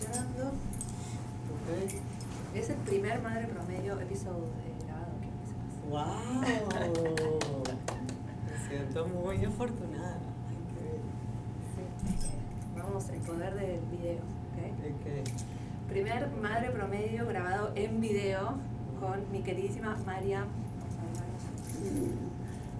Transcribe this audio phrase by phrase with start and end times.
[0.00, 0.48] funcionando.
[0.48, 1.68] Ok.
[2.54, 4.48] Es el primer Madre Promedio episodio
[4.86, 5.88] grabado que me.
[5.88, 6.40] ¡Wow!
[8.46, 10.18] Me siento muy afortunada.
[10.48, 10.84] Ay, qué
[11.74, 12.26] Sí.
[12.76, 14.18] Vamos, el poder del video.
[14.18, 14.56] ¿ok?
[14.80, 14.94] bien.
[14.94, 15.88] Ok.
[15.88, 18.54] Primer Madre Promedio grabado en video
[19.00, 20.44] con mi queridísima María.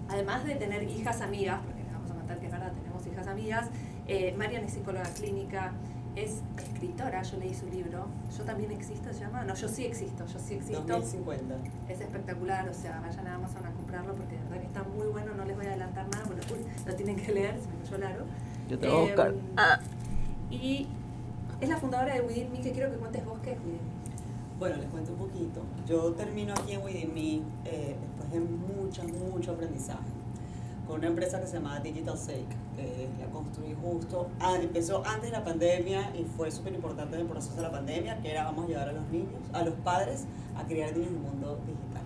[0.09, 3.27] Además de tener hijas amigas, porque les vamos a contar que es verdad, tenemos hijas
[3.27, 3.69] amigas,
[4.07, 5.71] eh, Marian es psicóloga clínica,
[6.15, 8.05] es escritora, yo leí su libro,
[8.37, 10.81] yo también existo, se llama, no, yo sí existo, yo sí existo.
[10.81, 11.55] 2050.
[11.87, 15.07] Es espectacular, o sea, vayan a Amazon a comprarlo porque de verdad que está muy
[15.07, 17.83] bueno, no les voy a adelantar nada, porque uy, lo tienen que leer, se me
[17.83, 18.25] cayó el aro.
[18.69, 19.27] Yo te voy a buscar.
[19.29, 19.79] Em, Ah.
[20.49, 20.87] Y
[21.61, 24.59] es la fundadora de Within Me, que quiero que cuentes vos qué es Within Me.
[24.59, 25.61] Bueno, les cuento un poquito.
[25.87, 27.35] Yo termino aquí en Within Me
[27.65, 30.20] eh, después de mucho, mucho aprendizaje
[30.91, 35.31] con una empresa que se llama Digital Sake, que la construí justo, ah, empezó antes
[35.31, 38.43] de la pandemia y fue súper importante en el proceso de la pandemia, que era
[38.43, 40.25] vamos a ayudar a los niños, a los padres
[40.57, 42.03] a criar niños en el mundo digital.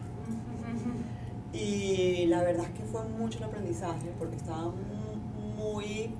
[1.54, 6.14] Y la verdad es que fue mucho el aprendizaje porque estaba mu- muy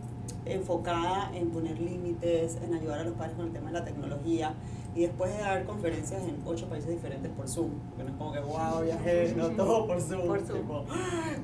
[0.46, 4.54] enfocada en poner límites, en ayudar a los padres con el tema de la tecnología
[4.96, 8.32] y después de dar conferencias en ocho países diferentes por Zoom, porque no es como
[8.32, 10.60] que wow, viajé, no todo por Zoom, Por Zoom.
[10.62, 10.86] tipo,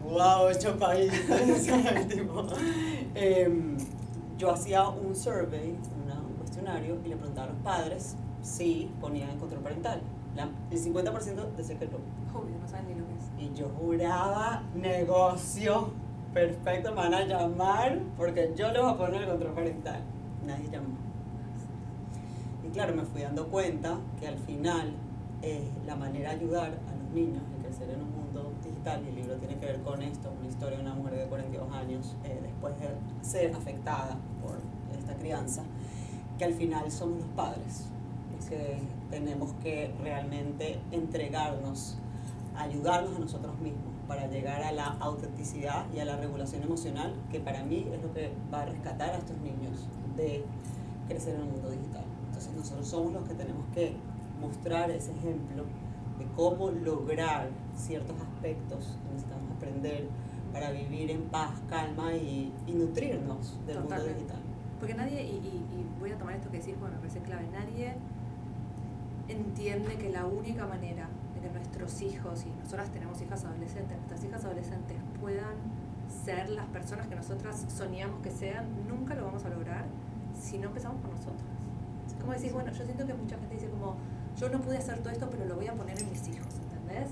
[0.09, 1.21] wow, ocho países.
[2.07, 2.45] Tipo,
[3.15, 3.77] em,
[4.37, 9.37] yo hacía un survey, una- un cuestionario y le preguntaba a los padres si ponían
[9.37, 10.01] control parental.
[10.35, 11.97] La- el 50% decía que no.
[12.33, 13.51] Obvio, no saben ni lo que es.
[13.51, 15.89] Y yo juraba, negocio,
[16.33, 19.99] perfecto, me van a llamar porque yo les voy a poner el control parental.
[20.47, 20.95] Nadie llamó.
[22.73, 24.93] Claro, me fui dando cuenta que al final
[25.41, 29.09] eh, la manera de ayudar a los niños a crecer en un mundo digital, y
[29.09, 32.15] el libro tiene que ver con esto, una historia de una mujer de 42 años
[32.23, 32.87] eh, después de
[33.27, 34.57] ser afectada por
[34.97, 35.63] esta crianza,
[36.37, 37.87] que al final somos los padres,
[38.47, 38.77] que
[39.09, 41.97] tenemos que realmente entregarnos,
[42.55, 47.41] ayudarnos a nosotros mismos para llegar a la autenticidad y a la regulación emocional, que
[47.41, 50.45] para mí es lo que va a rescatar a estos niños de
[51.09, 52.10] crecer en el mundo digital.
[52.47, 53.95] Entonces nosotros somos los que tenemos que
[54.39, 55.63] mostrar ese ejemplo
[56.17, 60.07] de cómo lograr ciertos aspectos que necesitamos aprender
[60.53, 64.39] para vivir en paz, calma y, y nutrirnos del mundo digital.
[64.79, 67.47] Porque nadie, y, y- y voy a tomar esto que decís, porque me parece clave,
[67.53, 67.95] nadie
[69.27, 74.23] entiende que la única manera de que nuestros hijos, y nosotras tenemos hijas adolescentes, nuestras
[74.23, 75.55] hijas adolescentes puedan
[76.25, 79.85] ser las personas que nosotras soñamos que sean, nunca lo vamos a lograr
[80.37, 81.47] si no empezamos por nosotras.
[82.21, 83.95] Como decir, bueno, yo siento que mucha gente dice como,
[84.39, 87.09] yo no pude hacer todo esto, pero lo voy a poner en mis hijos, ¿entendés?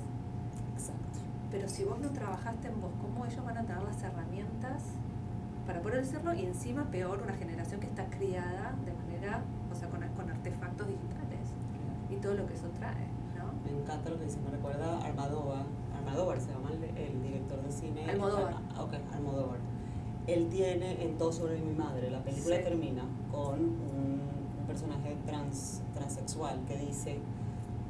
[0.73, 1.19] Exacto.
[1.51, 4.83] Pero si vos no trabajaste en vos, ¿cómo ellos van a tener las herramientas
[5.65, 6.33] para poder hacerlo?
[6.33, 10.87] Y encima, peor, una generación que está criada de manera, o sea, con, con artefactos
[10.87, 11.49] digitales
[12.11, 13.51] y todo lo que eso trae, ¿no?
[13.65, 15.63] Me encanta lo que dice, me recuerda a Almodóvar,
[15.97, 18.05] Almodóvar se llama el, el director de cine.
[18.09, 18.55] Almodóvar.
[18.75, 19.57] Ah, ok, Almodóvar.
[20.27, 22.63] Él tiene en Todo sobre mi madre, la película Sí.
[22.63, 24.28] termina con un
[24.69, 27.17] personaje trans, transexual que dice,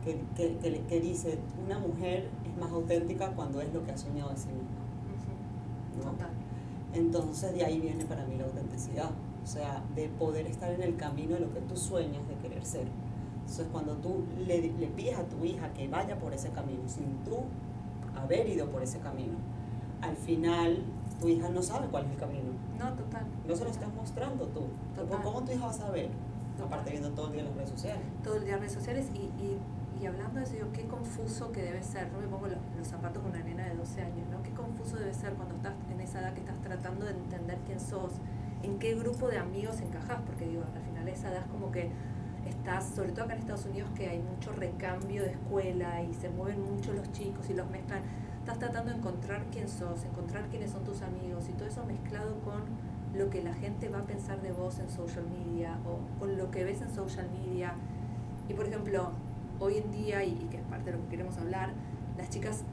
[0.03, 3.97] que, que, que, que dice, una mujer es más auténtica cuando es lo que ha
[3.97, 4.79] soñado de sí misma.
[5.97, 6.11] ¿no?
[6.11, 6.29] Total.
[6.93, 9.11] Entonces de ahí viene para mí la autenticidad,
[9.43, 12.65] o sea, de poder estar en el camino de lo que tú sueñas de querer
[12.65, 12.87] ser.
[13.41, 17.17] Entonces cuando tú le, le pides a tu hija que vaya por ese camino, sin
[17.25, 17.41] tú
[18.15, 19.33] haber ido por ese camino,
[20.01, 20.83] al final
[21.19, 22.51] tu hija no sabe cuál es el camino.
[22.79, 23.25] No, total.
[23.45, 24.61] No se lo estás mostrando tú.
[24.95, 25.21] Total.
[25.21, 26.09] ¿Cómo tu hija va a saber?
[26.65, 28.01] Aparte viendo todo el día en las redes sociales.
[28.23, 29.59] Todo el día redes sociales y, y,
[30.01, 32.11] y hablando de eso, digo, qué confuso que debe ser.
[32.11, 34.41] No me pongo los, los zapatos de una nena de 12 años, ¿no?
[34.43, 37.79] Qué confuso debe ser cuando estás en esa edad que estás tratando de entender quién
[37.79, 38.13] sos,
[38.63, 41.91] en qué grupo de amigos encajás, porque digo, al final esa edad es como que
[42.47, 46.29] estás, sobre todo acá en Estados Unidos, que hay mucho recambio de escuela y se
[46.29, 48.01] mueven mucho los chicos y los mezclan.
[48.39, 52.39] Estás tratando de encontrar quién sos, encontrar quiénes son tus amigos y todo eso mezclado
[52.39, 52.63] con
[53.13, 56.51] lo que la gente va a pensar de vos en social media o con lo
[56.51, 57.73] que ves en social media.
[58.47, 59.11] Y por ejemplo,
[59.59, 61.71] hoy en día, y, y que es parte de lo que queremos hablar,
[62.17, 62.63] las chicas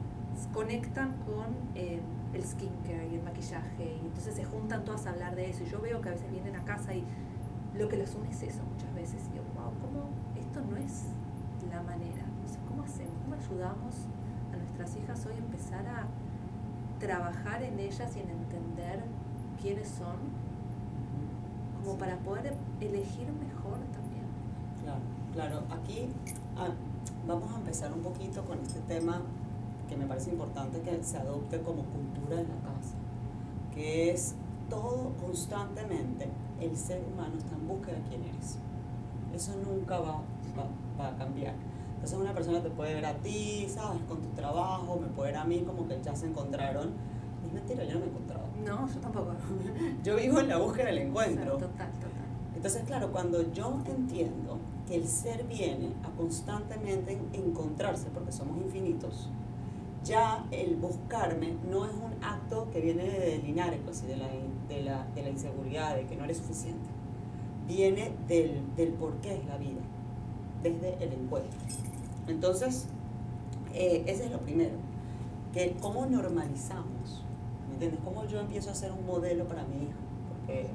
[0.53, 1.99] conectan con eh,
[2.33, 5.63] el skincare y el maquillaje, y entonces se juntan todas a hablar de eso.
[5.63, 7.03] Y yo veo que a veces vienen a casa y
[7.73, 9.27] lo que las une es eso muchas veces.
[9.29, 11.05] Y digo, wow, ¿cómo esto no es
[11.71, 12.25] la manera?
[12.45, 13.13] O sea, ¿cómo hacemos?
[13.23, 13.95] ¿Cómo ayudamos
[14.53, 16.07] a nuestras hijas hoy a empezar a
[16.99, 19.03] trabajar en ellas y en entender
[19.61, 20.15] quiénes son,
[21.79, 21.99] como Sí.
[21.99, 24.25] para poder elegir mejor también?
[24.83, 25.01] Claro,
[25.33, 25.63] claro.
[25.81, 26.09] Aquí
[26.57, 26.69] ah,
[27.27, 29.21] vamos a empezar un poquito con este tema
[29.87, 32.95] que me parece importante que se adopte como cultura en la casa,
[33.73, 34.35] que es
[34.69, 36.27] todo constantemente
[36.59, 38.57] el ser humano está en búsqueda de quién eres.
[39.33, 40.21] eso nunca va,
[40.57, 40.67] va,
[40.99, 41.53] va a cambiar.
[41.93, 44.01] Entonces una persona te puede ver a ti, ¿sabes?
[44.07, 46.89] Con tu trabajo, me puede ver a mí como que ya se encontraron.
[47.45, 48.26] Es mentira, yo no me he encontrado.
[48.67, 49.33] No, yo tampoco.
[50.03, 51.53] yo vivo en la búsqueda del encuentro.
[51.53, 52.27] total, total.
[52.55, 59.29] Entonces, claro, cuando yo entiendo que el ser viene a constantemente encontrarse, porque somos infinitos,
[60.03, 64.27] ya el buscarme no es un acto que viene de Linares, pues, de la,
[64.69, 66.89] de, la, de la inseguridad, de que no eres suficiente.
[67.67, 69.81] Viene del, del por qué es la vida,
[70.63, 71.59] desde el encuentro.
[72.27, 72.87] Entonces,
[73.73, 74.75] eh, ese es lo primero,
[75.53, 76.96] que cómo normalizamos, ¿me
[77.77, 77.99] entiendes?
[78.03, 80.67] Cómo yo empiezo a ser un modelo para mi hijo, porque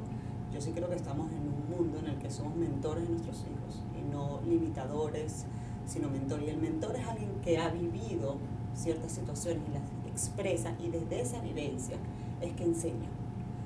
[0.53, 3.41] yo sí creo que estamos en un mundo en el que somos mentores de nuestros
[3.41, 5.47] hijos y no limitadores,
[5.87, 6.43] sino mentor.
[6.43, 8.37] Y el mentor es alguien que ha vivido
[8.75, 9.83] ciertas situaciones y las
[10.13, 11.97] expresa y desde esa vivencia
[12.41, 13.09] es que enseña.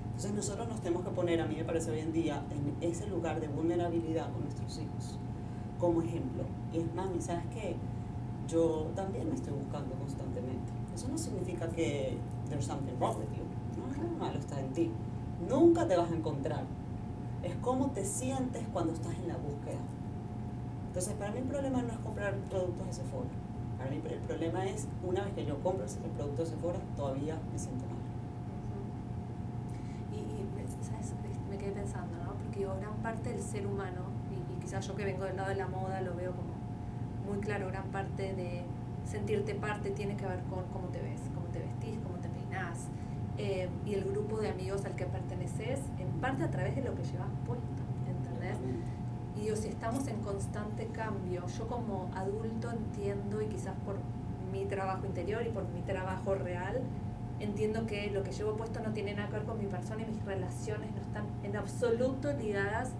[0.06, 3.06] Entonces nosotros nos tenemos que poner, a mí me parece hoy en día, en ese
[3.06, 5.19] lugar de vulnerabilidad con nuestros hijos,
[5.79, 6.44] como ejemplo.
[6.73, 7.77] Y es mami, ¿sabes qué?
[8.49, 10.73] Yo también me estoy buscando constantemente.
[10.94, 12.17] Eso no significa que
[12.49, 13.45] there's something wrong with you.
[13.77, 14.91] No, malo está en ti.
[15.49, 16.65] Nunca te vas a encontrar.
[17.43, 19.81] Es cómo te sientes cuando estás en la búsqueda.
[20.89, 23.47] Entonces, para mí el problema no es comprar productos de Sephora
[23.77, 27.39] para mí el problema es, una vez que yo compro ese producto de Sephora, todavía
[27.53, 27.97] me siento mal.
[30.13, 31.13] Y, ¿sabes?
[31.51, 32.33] Me quedé pensando, ¿no?
[32.35, 34.01] Porque gran parte del ser humano,
[34.31, 36.55] y, quizás yo que vengo del lado de la moda lo veo como
[37.31, 38.63] muy claro, gran parte de
[39.05, 42.16] sentirte parte tiene que ver con cómo te ves, cómo te vestís, cómo
[43.38, 46.94] eh, y el grupo de amigos al que perteneces, en parte a través de lo
[46.94, 48.56] que llevas puesto, ¿entendés?
[49.37, 53.96] Y digo, si estamos en constante cambio, yo como adulto entiendo, y quizás por
[54.50, 56.81] mi trabajo interior y por mi trabajo real,
[57.40, 60.06] entiendo que lo que llevo puesto no tiene nada que ver con mi persona y
[60.06, 62.93] mis relaciones no están en absoluto ligadas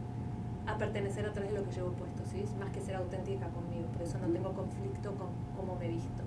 [0.67, 2.45] a pertenecer a través de lo que llevo puesto, ¿sí?
[2.59, 6.23] más que ser auténtica conmigo, por eso no tengo conflicto con cómo me visto.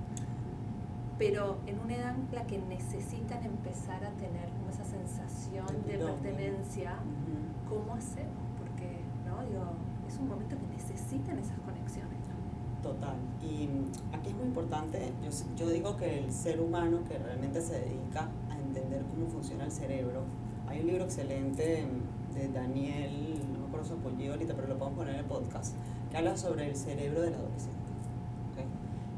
[1.19, 5.98] Pero en una edad en la que necesitan empezar a tener como esa sensación de
[5.98, 6.95] pertenencia,
[7.68, 8.50] ¿cómo hacemos?
[8.57, 9.44] Porque, ¿no?
[9.45, 9.66] Digo,
[10.07, 12.18] es un momento que necesitan esas conexiones.
[12.81, 13.18] Total.
[13.42, 13.68] Y
[14.16, 18.30] aquí es muy importante, yo, yo digo que el ser humano que realmente se dedica
[18.50, 20.21] a entender cómo funciona el cerebro,
[20.66, 21.86] hay un libro excelente
[22.33, 25.75] de Daniel, no me acuerdo su apellido ahorita, pero lo podemos poner en el podcast,
[26.10, 27.77] que habla sobre el cerebro del adolescente.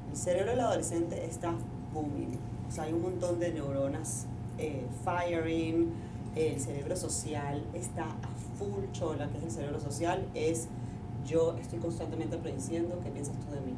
[0.09, 1.53] El cerebro del adolescente está
[1.93, 4.25] booming, o sea, hay un montón de neuronas
[4.57, 5.91] eh, firing,
[6.35, 10.67] el cerebro social está a full chola, que es el cerebro social, es
[11.25, 13.73] yo estoy constantemente prediciendo qué piensas tú de mí.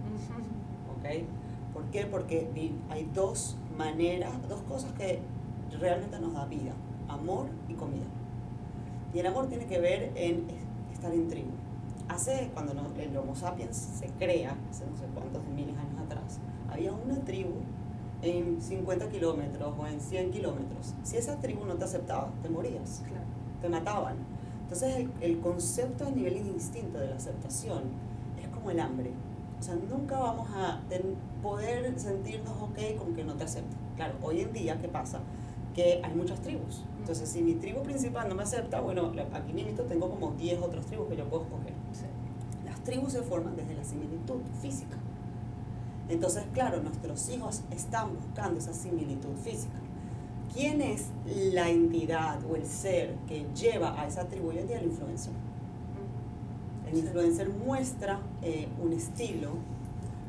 [0.97, 1.27] ¿Ok?
[1.73, 2.05] ¿Por qué?
[2.05, 2.47] Porque
[2.89, 5.19] hay dos maneras, dos cosas que
[5.79, 6.73] realmente nos da vida,
[7.07, 8.05] amor y comida.
[9.13, 10.45] Y el amor tiene que ver en
[10.91, 11.51] estar en tribu.
[12.09, 16.01] Hace, cuando el Homo sapiens se crea, hace no sé cuántos de miles de años
[16.01, 16.39] atrás,
[16.69, 17.53] había una tribu
[18.23, 20.93] en 50 kilómetros o en 100 kilómetros.
[21.03, 23.03] Si esa tribu no te aceptaba, te morías,
[23.61, 24.15] te mataban.
[24.63, 27.83] Entonces el, concepto a nivel instinto de la aceptación
[28.41, 29.11] es como el hambre.
[29.59, 30.81] O sea, nunca vamos a
[31.41, 33.77] poder sentirnos ok con que no te acepten.
[33.95, 35.19] Claro, hoy en día, ¿qué pasa?
[35.75, 36.83] Que hay muchas tribus.
[36.99, 40.85] Entonces, si mi tribu principal no me acepta, bueno, aquí mismo tengo como 10 otras
[40.85, 41.73] tribus que yo puedo escoger.
[42.65, 44.97] Las tribus se forman desde la similitud física.
[46.13, 49.73] Entonces, claro, nuestros hijos están buscando esa similitud física.
[50.53, 54.49] ¿Quién es la entidad o el ser que lleva a esa tribu?
[54.49, 55.33] Hoy en día el influencer.
[56.91, 59.53] El influencer muestra eh, un estilo,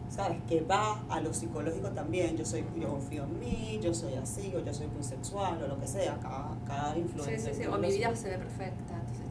[0.08, 0.38] ¿sabes?
[0.48, 2.38] Que va a lo psicológico también.
[2.38, 5.68] Yo, soy, yo confío en mí, yo soy así, o yo soy muy sexual, o
[5.68, 6.18] lo que sea.
[6.20, 7.40] Cada, cada influencer.
[7.40, 7.68] Sí, sí, sí.
[7.68, 9.26] O mi vida se ve perfecta, entonces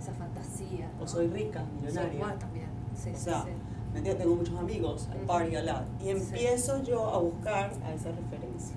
[0.00, 0.88] esa fantasía.
[1.00, 2.14] O soy rica, millonaria.
[2.14, 2.68] Igual también.
[2.94, 3.67] Sí, o sea, ¿me
[4.02, 5.84] Tengo muchos amigos, I party a lot.
[6.02, 8.76] Y empiezo yo a buscar a esa referencia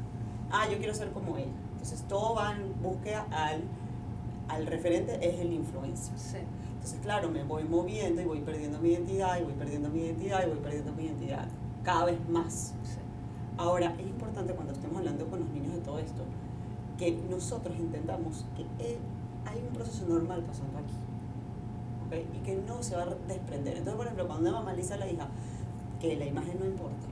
[0.51, 1.49] ah, yo quiero ser como él.
[1.71, 3.63] Entonces todo va en búsqueda al,
[4.47, 6.43] al referente, es el influencer.
[6.73, 10.45] Entonces, claro, me voy moviendo y voy perdiendo mi identidad, y voy perdiendo mi identidad,
[10.45, 11.47] y voy perdiendo mi identidad,
[11.83, 12.73] cada vez más.
[13.57, 16.23] Ahora, es importante cuando estemos hablando con los niños de todo esto,
[16.97, 18.65] que nosotros intentamos que
[19.45, 20.95] hay un proceso normal pasando aquí.
[22.11, 22.27] ¿Okay?
[22.33, 23.77] Y que no se va a desprender.
[23.77, 25.27] Entonces, por ejemplo, cuando una mamá le dice a la hija
[25.99, 27.07] que la imagen no importa,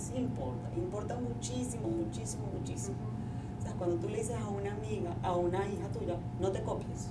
[0.00, 2.96] sí importa, importa muchísimo, muchísimo, muchísimo.
[3.58, 6.62] O sea, cuando tú le dices a una amiga, a una hija tuya, no te
[6.62, 7.08] copies,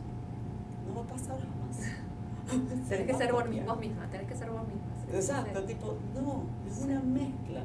[0.87, 2.87] no va a pasar jamás.
[2.89, 3.77] Tienes que ser vos misma,
[4.09, 4.81] tienes que ser vos misma.
[5.13, 7.61] Exacto, tipo, no, es una mezcla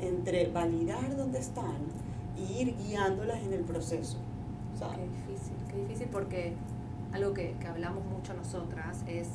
[0.00, 1.78] entre validar dónde están
[2.36, 4.18] y ir guiándolas en el proceso.
[4.78, 6.54] Qué difícil, qué difícil porque
[7.12, 9.28] algo que, que hablamos mucho nosotras es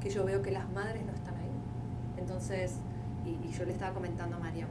[0.00, 1.50] que yo veo que las madres no están ahí.
[2.18, 2.76] Entonces,
[3.24, 4.68] y, y yo le estaba comentando a Mariam,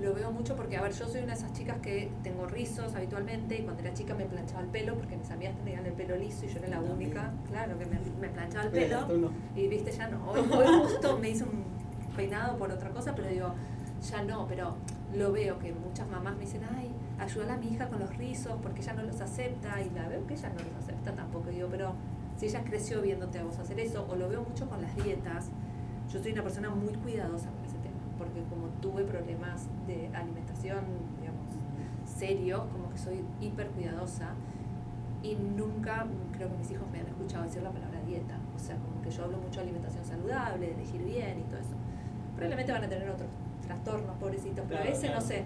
[0.00, 2.94] lo veo mucho porque, a ver, yo soy una de esas chicas que tengo rizos
[2.94, 6.16] habitualmente y cuando era chica me planchaba el pelo porque mis amigas tenían el pelo
[6.16, 9.30] liso y yo era la única, claro, que me, me planchaba el pelo.
[9.54, 10.30] Y viste, ya no.
[10.30, 11.64] Hoy, hoy justo me hice un
[12.14, 13.54] peinado por otra cosa, pero digo,
[14.10, 14.74] ya no, pero
[15.14, 18.58] lo veo que muchas mamás me dicen, ay, ayúdala a mi hija con los rizos
[18.62, 21.50] porque ella no los acepta y la veo que ella no los acepta tampoco.
[21.50, 21.94] Digo, pero
[22.36, 25.50] si ella creció viéndote a vos hacer eso, o lo veo mucho con las dietas,
[26.12, 30.84] yo soy una persona muy cuidadosa con ese tema, porque como tuve problemas de alimentación,
[31.20, 31.46] digamos,
[32.04, 34.30] serios, como que soy hiper cuidadosa
[35.22, 38.38] y nunca creo que mis hijos me han escuchado decir la palabra dieta.
[38.54, 41.58] O sea, como que yo hablo mucho de alimentación saludable, de elegir bien y todo
[41.58, 41.74] eso.
[42.34, 43.28] Probablemente van a tener otros
[43.66, 45.26] trastornos, pobrecitos, pero Claro, ese no claro.
[45.26, 45.44] sé.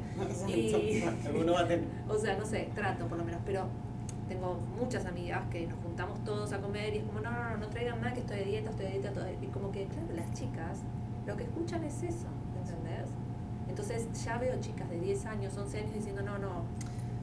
[0.48, 1.84] Y, Alguno va a tener.
[2.08, 3.64] o sea, no sé, trato por lo menos, pero
[4.28, 7.56] tengo muchas amigas que nos juntamos todos a comer y es como, no, no, no,
[7.56, 9.24] no traigan nada que estoy de dieta, estoy de dieta, todo.
[9.42, 10.78] Y como que, claro, las chicas
[11.26, 13.08] lo que escuchan es eso, ¿entendés?
[13.68, 16.62] Entonces ya veo chicas de 10 años, 11 años diciendo, no, no,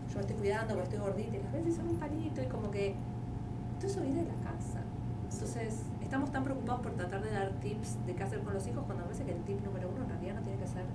[0.09, 2.71] yo me estoy cuidando porque estoy gordita y las veces son un palito y como
[2.71, 2.95] que
[3.79, 4.81] todo eso viene de la casa.
[5.31, 8.83] Entonces estamos tan preocupados por tratar de dar tips de qué hacer con los hijos
[8.85, 9.96] cuando a veces que el tip número uno
[10.67, 10.85] ser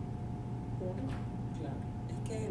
[0.81, 1.13] uno.
[1.59, 1.77] Claro,
[2.09, 2.49] es que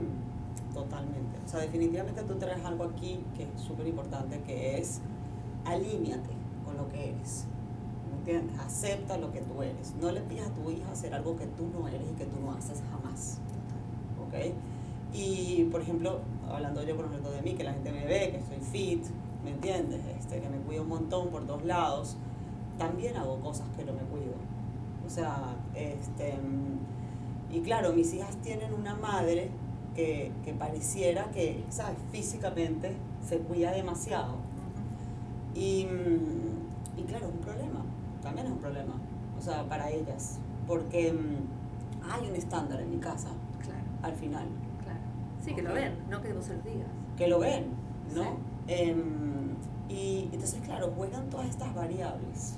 [0.74, 1.40] totalmente.
[1.46, 5.02] O sea, definitivamente tú traes algo aquí que es súper importante, que es
[5.66, 6.32] alíñate
[6.66, 7.46] con lo que eres.
[8.10, 8.60] ¿Me entiendes?
[8.60, 9.94] Acepta lo que tú eres.
[10.02, 12.40] No le pidas a tu hija hacer algo que tú no eres y que tú
[12.42, 13.40] no haces jamás.
[14.28, 14.54] ¿Ok?
[15.14, 18.42] Y, por ejemplo, hablando yo por ejemplo de mí, que la gente me ve, que
[18.44, 19.04] soy fit,
[19.44, 20.02] ¿me entiendes?
[20.18, 22.16] Este, que me cuido un montón por dos lados,
[22.78, 24.34] también hago cosas que no me cuido.
[25.06, 26.38] O sea, este,
[27.52, 29.50] y claro, mis hijas tienen una madre
[29.96, 31.98] que, que pareciera que, ¿sabes?
[32.12, 32.96] Físicamente
[33.28, 34.36] se cuida demasiado.
[35.54, 37.82] Y, mm, y claro, es un problema,
[38.22, 38.94] también es un problema,
[39.38, 43.30] o sea, para ellas, porque mm, hay un estándar en mi casa
[43.62, 44.46] Claro, al final,
[44.84, 45.00] claro.
[45.44, 46.88] Sí, que lo ven, no que vos se los digas.
[47.18, 47.66] que lo ven,
[48.16, 48.24] ¿no?
[48.24, 48.30] Sí.
[48.68, 49.56] Em,
[49.90, 52.56] y entonces, claro, juegan todas estas variables,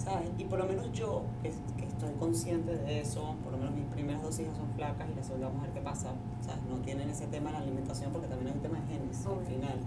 [0.00, 0.30] ¿sabes?
[0.38, 3.84] Y por lo menos yo, que, que estoy consciente de eso, por lo menos mis
[3.86, 6.62] primeras dos hijas son flacas y la segunda ver qué pasa, ¿sabes?
[6.68, 9.32] No tienen ese tema en la alimentación porque también hay un tema de genes al
[9.32, 9.46] Obvio.
[9.46, 9.78] final.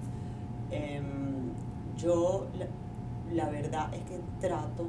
[0.71, 1.51] Em,
[1.97, 2.67] yo, la,
[3.33, 4.85] la verdad es que trato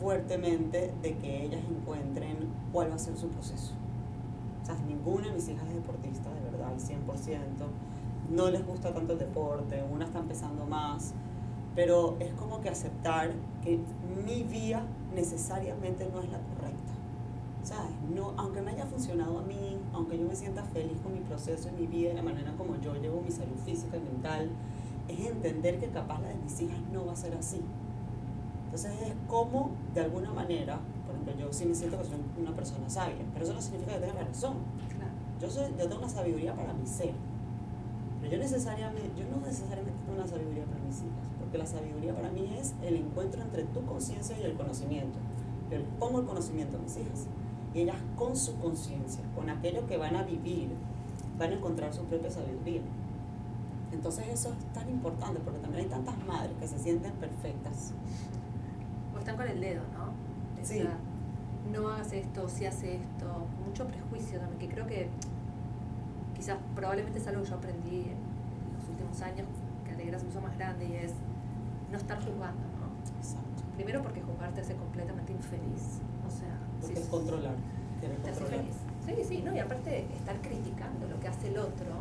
[0.00, 2.36] fuertemente de que ellas encuentren
[2.72, 3.72] cuál va a ser su proceso.
[4.62, 6.98] O sea, ninguna de mis hijas es deportista, de verdad, al 100%.
[8.30, 11.14] No les gusta tanto el deporte, una está empezando más,
[11.74, 13.78] pero es como que aceptar que
[14.26, 16.92] mi vía necesariamente no es la correcta.
[17.62, 17.92] ¿Sabes?
[18.14, 21.68] No, aunque me haya funcionado a mí, aunque yo me sienta feliz con mi proceso
[21.68, 24.50] y mi vida y la manera como yo llevo mi salud física y mental,
[25.08, 27.60] es entender que capaz la de mis hijas no va a ser así.
[28.64, 32.52] Entonces es como, de alguna manera, por ejemplo, yo sí me siento que soy una
[32.52, 34.54] persona sabia, pero eso no significa que tenga la razón.
[35.40, 37.12] Yo, soy, yo tengo una sabiduría para mi ser,
[38.32, 42.30] yo, necesariamente, yo no necesariamente tengo una sabiduría para mis hijas, porque la sabiduría para
[42.30, 45.18] mí es el encuentro entre tu conciencia y el conocimiento.
[45.70, 47.26] Yo les pongo el conocimiento a mis hijas
[47.74, 50.70] y ellas con su conciencia, con aquello que van a vivir,
[51.38, 52.80] van a encontrar su propia sabiduría.
[53.92, 57.92] Entonces eso es tan importante porque también hay tantas madres que se sienten perfectas.
[59.14, 60.04] O están con el dedo, ¿no?
[60.04, 60.78] O Sí.
[60.78, 60.96] sea,
[61.70, 63.26] no hagas esto, si hace esto.
[63.66, 65.08] Mucho prejuicio también, que creo que
[66.34, 68.21] quizás probablemente es algo que yo aprendí en
[69.12, 69.46] últimos años,
[69.84, 71.12] que Alegra se puso más grande y es
[71.90, 73.18] no estar juzgando, ¿no?
[73.18, 73.62] Exacto.
[73.76, 76.00] Primero porque juzgar te hace completamente infeliz.
[76.26, 77.54] O sea, Porque si- es controlar.
[78.00, 78.64] querer te hace controlar.
[78.66, 78.78] feliz.
[79.28, 81.92] Sí, sí, no, y aparte estar criticando lo que hace el otro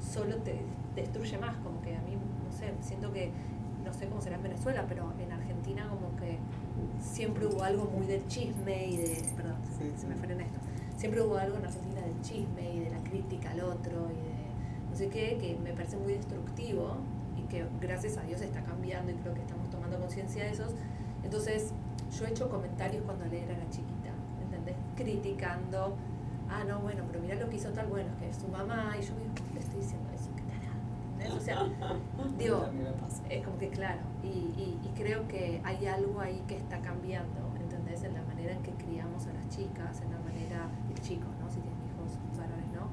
[0.00, 0.60] solo te
[0.96, 3.30] destruye más, como que a mí, no sé, siento que,
[3.84, 6.38] no sé cómo será en Venezuela, pero en Argentina como que
[7.00, 10.58] siempre hubo algo muy del chisme y de, perdón, Sí, se me fue en esto,
[10.96, 14.29] siempre hubo algo en Argentina del chisme y de la crítica al otro y de
[15.00, 16.96] sé qué, que me parece muy destructivo
[17.36, 20.72] y que gracias a Dios está cambiando y creo que estamos tomando conciencia de esos.
[21.24, 21.72] Entonces,
[22.16, 24.10] yo he hecho comentarios cuando Alegra era chiquita,
[24.42, 24.76] ¿entendés?
[24.96, 25.96] Criticando,
[26.50, 29.02] ah, no, bueno, pero mira lo que hizo tal, bueno, que es su mamá, y
[29.02, 30.30] yo digo, ¿por qué le estoy diciendo eso?
[30.36, 31.36] ¿Qué tarada?
[31.36, 31.66] O sea,
[32.38, 32.66] digo,
[33.30, 37.40] es como que claro, y, y, y creo que hay algo ahí que está cambiando,
[37.58, 38.04] ¿entendés?
[38.04, 41.48] En la manera en que criamos a las chicas, en la manera, y chicos, ¿no?
[41.48, 42.88] Si tienen hijos varones, ¿no?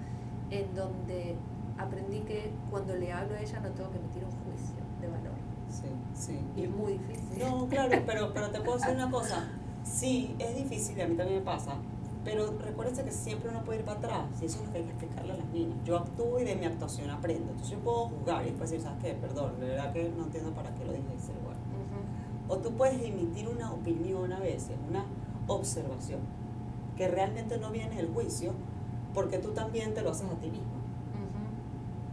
[0.51, 1.35] En donde
[1.77, 5.33] aprendí que cuando le hablo a ella no tengo que emitir un juicio de valor.
[5.69, 6.39] Sí, sí.
[6.55, 7.39] Y es muy difícil.
[7.39, 9.47] No, claro, pero, pero te puedo decir una cosa.
[9.83, 11.75] Sí, es difícil, y a mí también me pasa,
[12.25, 14.83] Pero recuérdense que siempre uno puede ir para atrás, y eso es lo que hay
[14.83, 15.77] que explicarle a las niñas.
[15.85, 17.51] Yo actúo y de mi actuación aprendo.
[17.51, 19.13] Entonces yo puedo jugar y después decir, ¿sabes qué?
[19.13, 21.55] Perdón, de verdad que no entiendo para qué lo dije ese igual.
[22.49, 25.05] O tú puedes emitir una opinión a veces, una
[25.47, 26.19] observación,
[26.95, 28.53] que realmente no viene del juicio,
[29.13, 30.76] porque tú también te lo haces a ti mismo.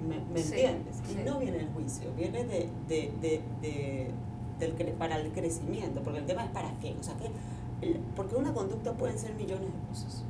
[0.08, 1.02] ¿Me, entiendes?
[1.10, 4.10] Y no viene del juicio, viene de, de, de, de
[4.58, 6.94] del, para el crecimiento, porque el tema es para qué.
[6.98, 7.30] O sea, que
[8.16, 10.24] porque una conducta pueden ser millones de cosas,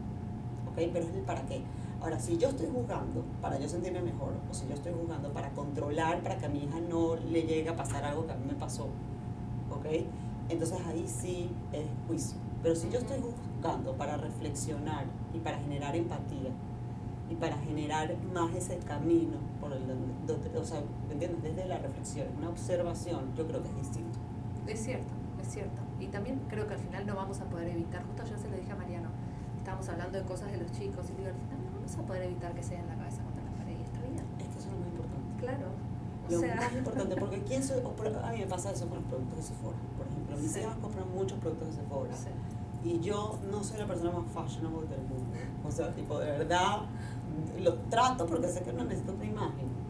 [0.71, 0.91] ¿ok?
[0.93, 1.63] Pero es el para qué.
[2.01, 5.51] Ahora, si yo estoy juzgando para yo sentirme mejor, o si yo estoy juzgando para
[5.51, 8.45] controlar, para que a mi hija no le llegue a pasar algo que a mí
[8.47, 8.85] me pasó,
[9.71, 9.87] ¿ok?
[10.49, 12.39] Entonces ahí sí es juicio.
[12.63, 16.51] Pero si yo estoy juzgando para reflexionar y para generar empatía
[17.31, 19.83] y para generar más ese camino, por el,
[20.57, 21.43] o sea, ¿me entiendes?
[21.43, 24.19] Desde la reflexión, una observación, yo creo que es distinto.
[24.67, 25.83] Es cierto, es cierto.
[26.01, 28.57] Y también creo que al final no vamos a poder evitar, justo yo se lo
[28.57, 29.09] dije a Mariano,
[29.57, 32.23] estábamos hablando de cosas de los chicos y digo, al final no vamos a poder
[32.25, 34.25] evitar que se den la cabeza contra la pared y está bien.
[34.39, 35.41] Es que eso es lo más importante.
[35.41, 35.85] Claro.
[36.29, 37.79] Lo más importante, porque ¿quién soy?
[37.81, 40.37] a mí me pasa eso con los productos de Sephora, por ejemplo.
[40.37, 42.11] Mis hijas compran muchos productos de Sephora.
[42.85, 45.25] Y yo no soy la persona más fashionable del mundo.
[45.67, 46.81] O sea, tipo, de verdad,
[47.61, 49.85] lo trato porque sé que no necesito otra imagen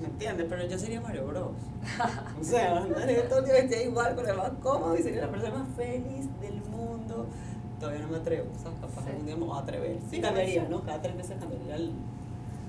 [0.00, 0.46] ¿Me entiendes?
[0.48, 1.52] Pero yo sería Mario Bros.
[2.40, 2.84] O sea,
[3.28, 6.28] todo el día vestía igual, con el más cómodo y sería la persona más feliz
[6.40, 7.26] del mundo.
[7.78, 9.98] Todavía no me atrevo, o sea, capaz algún día me voy a atrever.
[10.08, 10.82] Sí, cambiaría, ¿no?
[10.82, 11.92] Cada tres meses cambiaría el,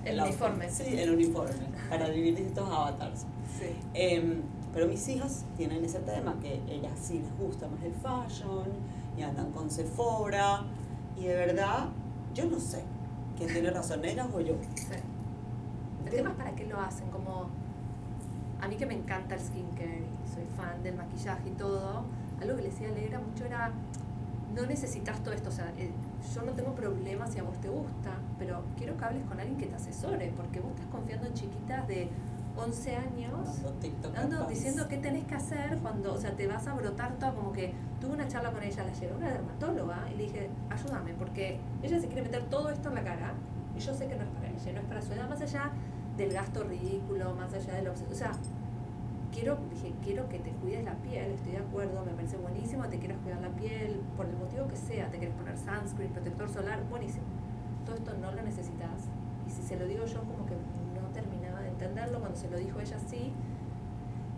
[0.06, 0.70] el, uniforme.
[0.70, 3.22] Sí, el uniforme, para vivir distintos avatars.
[3.60, 3.76] Sí.
[3.94, 4.42] Eh,
[4.74, 8.70] pero mis hijas tienen ese tema que ellas sí les gusta más el fashion
[9.16, 10.64] y andan con Sephora.
[11.16, 11.90] Y de verdad,
[12.34, 12.84] yo no sé
[13.48, 14.56] tiene razón, ellas o yo.
[14.76, 14.96] Sí
[16.14, 17.48] temas para qué lo hacen, como
[18.62, 22.04] a mí que me encanta el skincare y soy fan del maquillaje y todo,
[22.40, 23.72] algo que les decía alegra mucho era,
[24.56, 25.92] no necesitas todo esto, o sea, eh,
[26.34, 29.58] yo no tengo problemas si a vos te gusta, pero quiero que hables con alguien
[29.58, 32.10] que te asesore, porque vos estás confiando en chiquitas de
[32.56, 33.62] 11 años,
[34.14, 37.52] dando, diciendo qué tenés que hacer cuando, o sea, te vas a brotar todo, como
[37.52, 41.60] que tuve una charla con ella, la llevé una dermatóloga y le dije, ayúdame, porque
[41.82, 43.34] ella se quiere meter todo esto en la cara
[43.76, 45.72] y yo sé que no es para ella, no es para su edad, más allá
[46.16, 47.92] del gasto ridículo, más allá de lo...
[47.92, 48.32] O sea,
[49.34, 53.00] quiero, dije, quiero que te cuides la piel, estoy de acuerdo, me parece buenísimo, te
[53.00, 56.84] quieras cuidar la piel, por el motivo que sea, te quieres poner sunscreen, protector solar,
[56.90, 57.26] buenísimo.
[57.86, 59.10] Todo esto no lo necesitas.
[59.48, 60.54] Y si se lo digo yo, como que
[61.84, 63.32] entenderlo, cuando se lo dijo ella sí.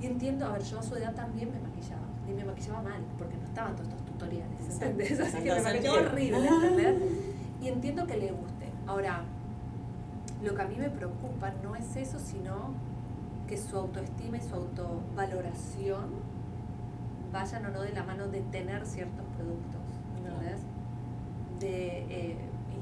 [0.01, 3.01] Y entiendo, a ver, yo a su edad también me maquillaba, y me maquillaba mal,
[3.17, 5.19] porque no estaban todos estos tutoriales, ¿entendés?
[5.21, 6.95] Así que me maquillaba horrible, ¿entendés?
[7.61, 8.71] Y entiendo que le guste.
[8.87, 9.23] Ahora,
[10.43, 12.73] lo que a mí me preocupa no es eso, sino
[13.47, 16.09] que su autoestima y su autovaloración
[17.31, 19.81] vayan o no de la mano de tener ciertos productos,
[20.17, 20.61] ¿entendés?
[21.59, 22.37] De, eh,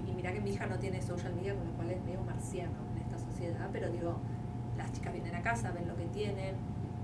[0.07, 2.73] y, mira que mi hija no tiene social media, con lo cual es medio marciano
[2.93, 4.17] en esta sociedad, pero digo,
[4.77, 6.55] las chicas vienen a casa, ven lo que tienen,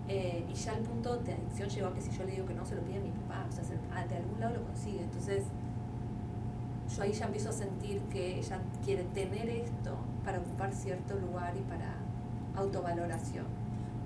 [0.07, 2.55] eh, y ya el punto de adicción llegó a que si yo le digo que
[2.55, 3.63] no, se lo pide mi papá, o sea,
[4.07, 5.03] de algún lado lo consigue.
[5.03, 5.43] Entonces,
[6.95, 11.55] yo ahí ya empiezo a sentir que ella quiere tener esto para ocupar cierto lugar
[11.55, 11.93] y para
[12.55, 13.45] autovaloración.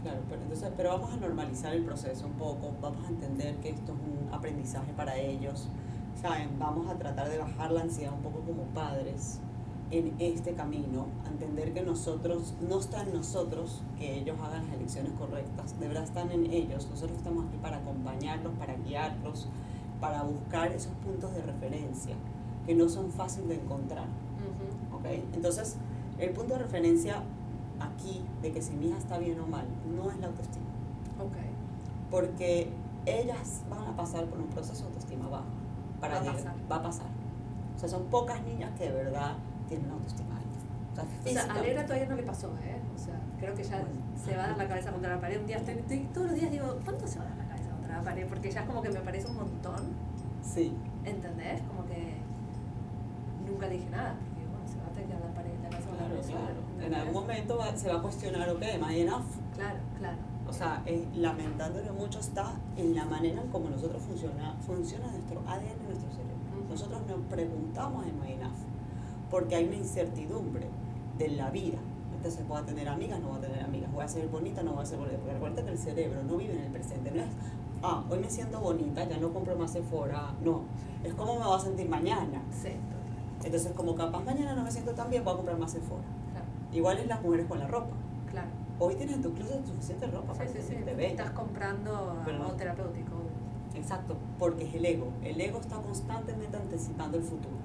[0.01, 3.69] Claro, pero, entonces, pero vamos a normalizar el proceso un poco, vamos a entender que
[3.69, 5.69] esto es un aprendizaje para ellos,
[6.21, 6.59] ¿saben?
[6.59, 9.39] Vamos a tratar de bajar la ansiedad un poco como padres
[9.93, 14.75] en este camino, a entender que nosotros, no está en nosotros que ellos hagan las
[14.75, 19.47] elecciones correctas, de verdad están en ellos, nosotros estamos aquí para acompañarlos, para guiarlos,
[20.01, 22.15] para buscar esos puntos de referencia
[22.65, 24.07] que no son fáciles de encontrar.
[24.97, 25.23] ¿okay?
[25.33, 25.77] Entonces,
[26.17, 27.23] el punto de referencia
[27.79, 30.65] aquí de que si mi hija está bien o mal no es la autoestima.
[31.19, 31.51] Okay.
[32.09, 32.69] Porque
[33.05, 35.45] ellas van a pasar por un proceso de autoestima baja.
[35.99, 36.55] Para va a pasar.
[36.71, 37.07] Va a pasar.
[37.75, 39.35] O sea, son pocas niñas que de verdad
[39.73, 41.03] tienen autoestima alta.
[41.03, 42.79] O sea, a Alegra todavía no le pasó, ¿eh?
[42.95, 43.83] O sea, creo que ya
[44.23, 45.39] se va a dar la cabeza contra la pared.
[45.39, 47.97] Un día estoy, todos los días digo, ¿cuánto se va a dar la cabeza contra
[47.97, 48.27] la pared?
[48.27, 49.81] Porque ya es como que me parece un montón.
[50.43, 50.73] Sí.
[51.05, 51.61] ¿Entendés?
[51.63, 52.17] Como que
[53.49, 56.21] nunca le dije nada, porque bueno, se va a tener la pared, la casa claro,
[56.21, 56.85] claro.
[56.85, 59.25] En algún momento se va a cuestionar, ok, am I enough?
[59.55, 60.17] Claro, claro.
[60.47, 65.41] O sea, eh, lamentándole mucho está en la manera en cómo nosotros funciona, funciona nuestro
[65.47, 66.33] ADN, nuestro cerebro.
[66.69, 68.72] Nosotros nos preguntamos en I enough?
[69.33, 70.67] Porque hay una incertidumbre
[71.17, 71.79] de la vida.
[72.15, 74.73] Entonces, voy a tener amigas, no voy a tener amigas, voy a ser bonita, no
[74.73, 75.17] voy a ser bonita.
[75.17, 77.29] Porque recuerda que el cerebro no vive en el presente, no es,
[77.81, 80.61] ah, hoy me siento bonita, ya no compro más Sephora, no.
[81.03, 82.43] Es cómo me voy a sentir mañana.
[82.51, 82.73] Sí,
[83.43, 86.03] entonces, como capaz mañana no me siento tan bien, voy a comprar más Sephora.
[86.31, 86.45] Claro.
[86.71, 87.95] Igual es las mujeres con la ropa.
[88.29, 88.49] Claro.
[88.77, 90.75] Hoy tienes en tu closet suficiente ropa sí, sí, sí.
[90.99, 93.15] Estás comprando algo terapéutico.
[93.73, 95.07] Exacto, porque es el ego.
[95.23, 97.57] El ego está constantemente anticipando el futuro.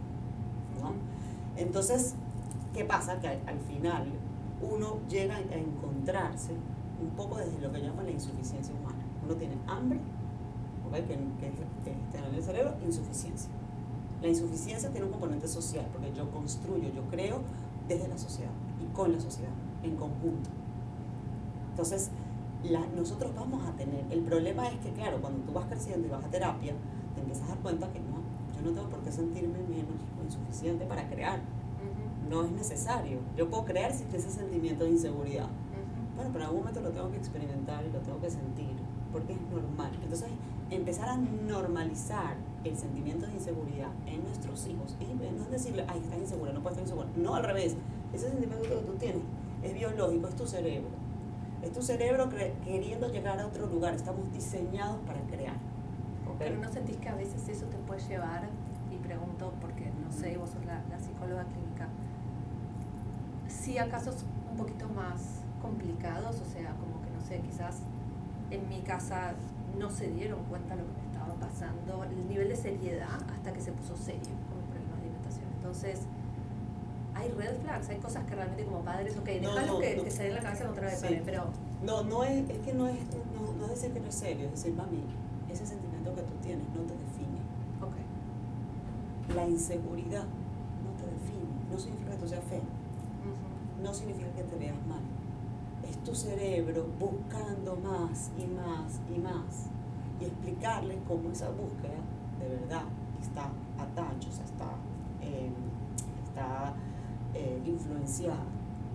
[0.81, 1.18] ¿no?
[1.59, 2.15] Entonces,
[2.73, 3.21] ¿qué pasa?
[3.21, 4.07] Que al, al final
[4.63, 6.53] uno llega a encontrarse
[7.01, 9.05] un poco desde lo que llaman la insuficiencia humana.
[9.25, 9.99] Uno tiene hambre,
[10.89, 10.95] ¿ok?
[10.95, 11.51] que, que,
[11.85, 13.51] que en el cerebro, insuficiencia.
[14.23, 17.41] La insuficiencia tiene un componente social, porque yo construyo, yo creo
[17.87, 18.51] desde la sociedad
[18.83, 20.51] y con la sociedad, en conjunto.
[21.71, 22.11] Entonces,
[22.97, 26.25] nosotros vamos a tener, el problema es que, claro, cuando tú vas creciendo y vas
[26.25, 26.75] a terapia,
[27.15, 28.01] te empiezas a dar cuenta que
[28.59, 31.41] yo no tengo por qué sentirme menos o insuficiente para crear.
[32.29, 33.21] No es necesario.
[33.37, 35.49] Yo puedo crear sin ese sentimiento de inseguridad.
[36.17, 38.75] Bueno, pero en algún momento lo tengo que experimentar y lo tengo que sentir,
[39.13, 39.93] porque es normal.
[40.03, 40.29] Entonces,
[40.71, 46.01] empezar a normalizar el sentimiento de inseguridad en nuestros hijos y no es decirle, ay,
[46.01, 47.09] estás insegura, no puedes estar insegura.
[47.17, 47.77] No, al revés.
[48.13, 49.23] Ese sentimiento que tú tienes
[49.63, 50.89] es biológico, es tu cerebro.
[51.63, 52.29] Es tu cerebro
[52.65, 53.95] queriendo llegar a otro lugar.
[53.95, 55.57] Estamos diseñados para crear.
[56.39, 58.49] Pero no sentís que a veces eso te puede llevar,
[58.91, 61.89] y pregunto porque no sé, vos sos la, la psicóloga clínica,
[63.49, 64.13] si acaso
[64.51, 67.83] un poquito más complicados, o sea, como que no sé, quizás
[68.51, 69.35] en mi casa
[69.79, 73.61] no se dieron cuenta lo que me estaba pasando, el nivel de seriedad hasta que
[73.61, 75.47] se puso serio con problemas de alimentación.
[75.57, 76.01] Entonces,
[77.15, 80.29] hay red flags, hay cosas que realmente como padres, ok, déjalo que, que, se dé
[80.31, 81.21] en la cabeza contra vez, sí.
[81.25, 81.47] pero...
[81.85, 82.99] No, no es, es que no es,
[83.35, 85.05] no, no es decir que no es serio, es decir, mami,
[85.49, 85.88] ese sentimiento
[89.35, 93.83] La inseguridad no te define, no significa que tú seas fe, uh -huh.
[93.83, 95.03] no significa que te veas mal
[95.89, 99.67] es tu cerebro buscando más y más y más
[100.21, 101.99] y explicarles cómo esa búsqueda
[102.41, 102.83] de verdad
[103.21, 104.71] está atacho, o sea, está,
[105.23, 105.51] eh,
[106.25, 106.75] está
[107.35, 108.45] eh, influenciada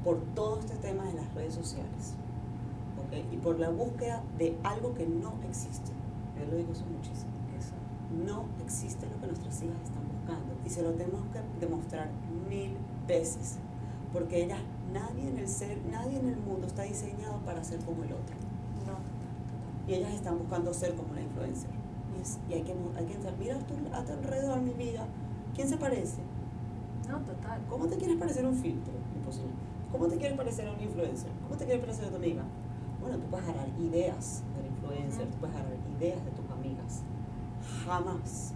[0.04, 2.15] por todo este tema de las redes sociales
[3.06, 3.26] ¿okay?
[3.32, 5.91] y por la búsqueda de algo que no existe.
[6.38, 7.32] Yo lo digo eso muchísimo.
[7.58, 7.74] Eso.
[8.26, 10.12] No existe lo que nuestras hijas están buscando
[10.65, 12.09] y se lo tenemos que demostrar
[12.49, 13.57] mil veces
[14.13, 14.59] porque ellas
[14.93, 18.36] nadie en el ser, nadie en el mundo está diseñado para ser como el otro.
[18.86, 19.91] No.
[19.91, 21.71] Y ellas están buscando ser como la influencer.
[22.15, 24.73] Y, es, y hay que hay que entrar, mira a tu, a tu alrededor mi
[24.73, 25.07] vida,
[25.55, 26.21] ¿quién se parece?
[27.09, 27.59] No, total.
[27.67, 28.93] ¿Cómo te quieres parecer un filtro?
[29.15, 29.51] Imposible.
[29.91, 31.31] ¿Cómo te quieres parecer a un influencer?
[31.43, 32.43] ¿Cómo te quieres parecer a tu amiga?
[33.01, 35.31] Bueno, tú puedes agarrar ideas del influencer, uh -huh.
[35.31, 37.01] tú puedes agarrar ideas de tus amigas.
[37.86, 38.53] Jamás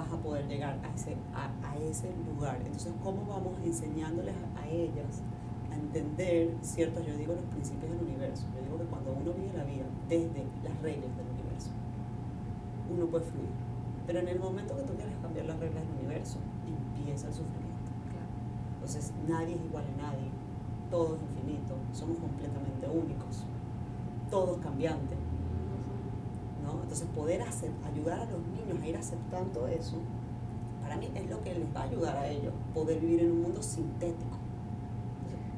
[0.00, 2.56] vas a poder llegar a ese, a, a ese lugar.
[2.64, 5.22] Entonces, ¿cómo vamos enseñándoles a, ellas
[5.70, 8.46] a entender ciertos, yo digo, los principios del universo?
[8.56, 11.70] Yo digo que cuando uno vive la vida desde las reglas del universo,
[12.90, 13.50] uno puede fluir.
[14.06, 17.90] Pero en el momento que tú quieres cambiar las reglas del universo, empieza el sufrimiento.
[18.08, 18.32] Claro.
[18.74, 20.30] Entonces, nadie es igual a nadie,
[20.90, 23.44] todo es infinito, somos completamente únicos,
[24.30, 25.14] todo es cambiante.
[26.74, 26.82] ¿No?
[26.82, 29.96] Entonces poder hacer, ayudar a los niños a ir aceptando eso,
[30.82, 33.42] para mí es lo que les va a ayudar a ellos, poder vivir en un
[33.42, 34.36] mundo sintético.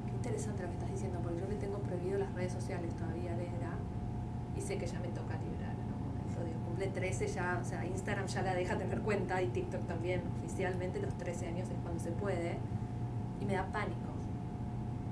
[0.07, 3.35] Qué interesante lo que estás diciendo, porque yo le tengo prohibido las redes sociales todavía
[3.37, 3.79] de edad
[4.57, 6.45] y sé que ya me toca liberar, ¿no?
[6.45, 10.23] Digo, cumple 13 ya, o sea, Instagram ya la deja tener cuenta y TikTok también,
[10.39, 12.59] oficialmente los 13 años es cuando se puede,
[13.41, 14.13] y me da pánico.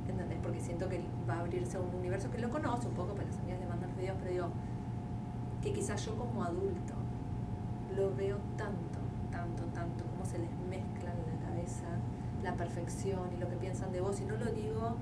[0.09, 0.39] ¿Entendés?
[0.43, 3.39] Porque siento que va a abrirse un universo que lo conozco un poco, pero las
[3.39, 4.49] amigas le mandan los videos, pero digo,
[5.63, 6.95] que quizás yo como adulto
[7.97, 8.99] lo veo tanto,
[9.31, 11.87] tanto, tanto, como se les mezcla en la cabeza
[12.43, 14.21] la perfección y lo que piensan de vos.
[14.21, 14.97] Y no lo digo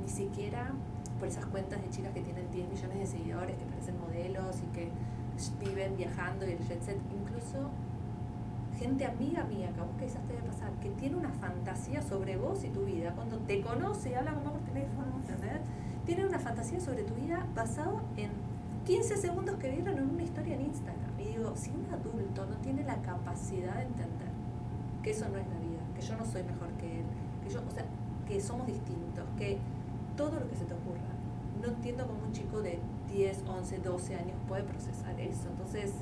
[0.00, 0.72] ni siquiera
[1.18, 4.66] por esas cuentas de chicas que tienen 10 millones de seguidores, que parecen modelos y
[4.74, 4.90] que
[5.60, 6.98] viven viajando y el jet set.
[7.12, 7.70] Incluso
[8.78, 12.36] gente amiga mía, que a vos quizás te debe pasar, que tiene una fantasía sobre
[12.36, 13.12] vos y tu vida.
[13.14, 15.60] Cuando te conoce y habla con vos por teléfono, ¿entendés?
[16.06, 18.30] Tiene una fantasía sobre tu vida basado en
[18.88, 21.20] 15 segundos que vieron en una historia en Instagram.
[21.20, 24.28] Y digo, si un adulto no tiene la capacidad de entender
[25.02, 27.04] que eso no es la vida, que yo no soy mejor que él,
[27.44, 27.84] que yo, o sea,
[28.26, 29.58] que somos distintos, que
[30.16, 31.12] todo lo que se te ocurra,
[31.60, 32.78] no entiendo cómo un chico de
[33.12, 35.50] 10, 11, 12 años puede procesar eso.
[35.50, 35.92] Entonces,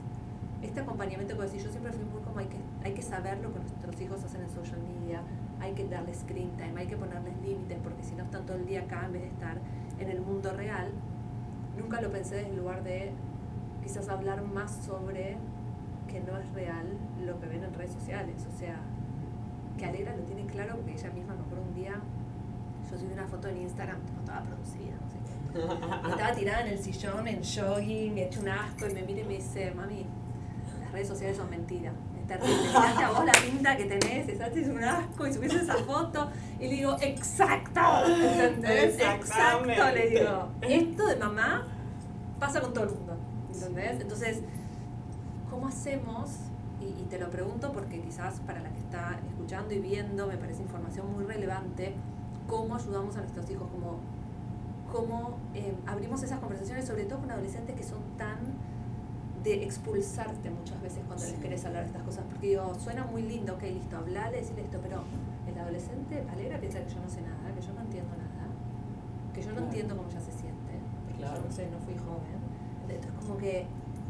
[0.62, 3.52] este acompañamiento que decir, yo siempre fui muy como hay que, hay que saber lo
[3.52, 5.22] que nuestros hijos hacen en social media,
[5.58, 8.64] hay que darles screen time, hay que ponerles límites, porque si no están todo el
[8.64, 9.58] día acá en vez de estar
[9.98, 10.92] en el mundo real,
[11.76, 13.12] nunca lo pensé desde el lugar de
[13.82, 15.36] quizás hablar más sobre
[16.08, 16.86] que no es real
[17.24, 18.46] lo que ven en redes sociales.
[18.52, 18.76] O sea,
[19.76, 22.00] que Alegra lo tiene claro porque ella misma me acuerdo un día,
[22.90, 26.10] yo subí una foto en Instagram, no estaba producida, no sé qué.
[26.10, 29.34] Estaba tirada en el sillón, en jogging, hecho un asco, y me mira y me
[29.34, 30.06] dice, mami,
[30.80, 31.94] las redes sociales son mentiras.
[32.26, 32.68] Terrible.
[32.68, 36.30] Miraste a vos la pinta que tenés, es un asco y subiste esa foto.
[36.58, 38.98] Y le digo, exacto, ¿entendés?
[38.98, 40.48] Exacto, le digo.
[40.62, 41.66] Esto de mamá
[42.38, 43.16] pasa con todo el mundo,
[43.52, 44.00] ¿entendés?
[44.00, 44.40] Entonces,
[45.50, 46.30] ¿cómo hacemos
[46.80, 50.62] y, te lo pregunto porque quizás para la que está escuchando y viendo me parece
[50.62, 51.94] información muy relevante,
[52.46, 53.98] cómo ayudamos a nuestros hijos, cómo,
[54.92, 58.38] cómo eh, abrimos esas conversaciones, sobre todo con adolescentes que son tan
[59.46, 63.22] de expulsarte muchas veces cuando les querés hablar de estas cosas, porque digo, suena muy
[63.22, 65.04] lindo, ok, listo, hablarle, decirle esto, pero
[65.46, 68.48] el adolescente alegra piensa que yo no sé nada, que yo no entiendo nada,
[69.32, 70.74] que yo no entiendo cómo ya se siente,
[71.06, 72.42] porque yo no sé, no fui joven.
[72.82, 73.66] Entonces como que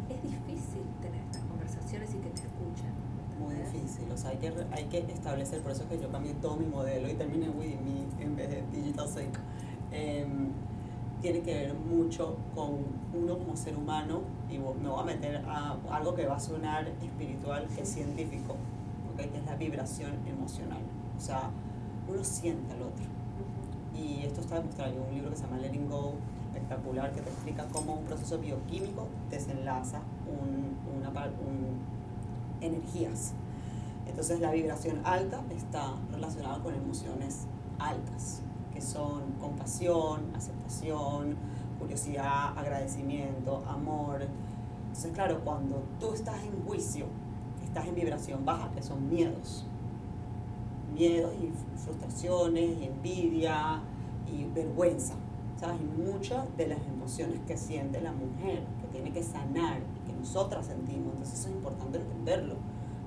[0.08, 2.96] es difícil tener estas conversaciones y que te escuchen.
[3.38, 6.56] Muy difícil, o sea, hay que, hay que establecer, por eso que yo cambié todo
[6.56, 9.36] mi modelo y terminé with me en vez de Digital Sync.
[9.92, 10.48] Em,
[11.20, 12.78] tiene que ver mucho con
[13.12, 16.86] uno como ser humano y me voy a meter a algo que va a sonar
[17.02, 18.56] espiritual que es científico,
[19.12, 19.28] ¿okay?
[19.28, 20.80] que es la vibración emocional.
[21.16, 21.50] O sea,
[22.08, 23.04] uno siente al otro.
[23.94, 26.14] Y esto está demostrado en un libro que se llama Letting Go,
[26.52, 31.80] espectacular, que te explica cómo un proceso bioquímico desenlaza un, una, un,
[32.60, 33.32] energías.
[34.06, 37.46] Entonces la vibración alta está relacionada con emociones
[37.78, 41.36] altas, que son compasión, aceptación,
[41.86, 44.26] curiosidad, agradecimiento, amor.
[44.86, 47.06] Entonces, claro, cuando tú estás en juicio,
[47.64, 49.64] estás en vibración baja, que son miedos.
[50.92, 53.80] Miedos y frustraciones y envidia
[54.26, 55.14] y vergüenza.
[55.60, 55.80] ¿Sabes?
[55.80, 60.18] Y muchas de las emociones que siente la mujer, que tiene que sanar y que
[60.18, 61.12] nosotras sentimos.
[61.12, 62.56] Entonces, eso es importante entenderlo.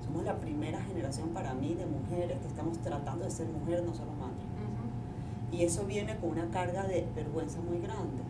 [0.06, 3.94] Somos la primera generación para mí de mujeres que estamos tratando de ser mujeres, no
[3.94, 4.48] solo madres.
[5.52, 8.24] Y eso viene con una carga de vergüenza muy grande.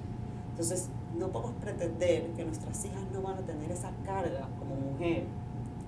[0.60, 5.24] Entonces, no podemos pretender que nuestras hijas no van a tener esa carga como mujer.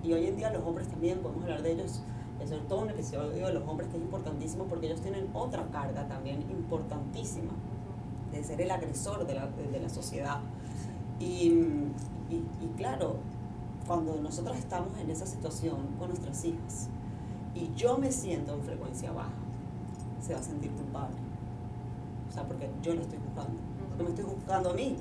[0.02, 2.00] Y hoy en día los hombres también, podemos hablar de ellos,
[2.48, 6.08] sobre todo un episodio de los hombres que es importantísimo porque ellos tienen otra carga
[6.08, 7.52] también importantísima
[8.32, 10.40] de ser el agresor de la, de la sociedad.
[11.20, 11.50] Y,
[12.30, 13.16] y, y claro,
[13.86, 16.88] cuando nosotros estamos en esa situación con nuestras hijas
[17.54, 19.34] y yo me siento en frecuencia baja,
[20.22, 21.16] se va a sentir culpable.
[22.30, 23.71] O sea, porque yo lo estoy buscando.
[23.96, 24.96] Porque me estoy buscando a mí.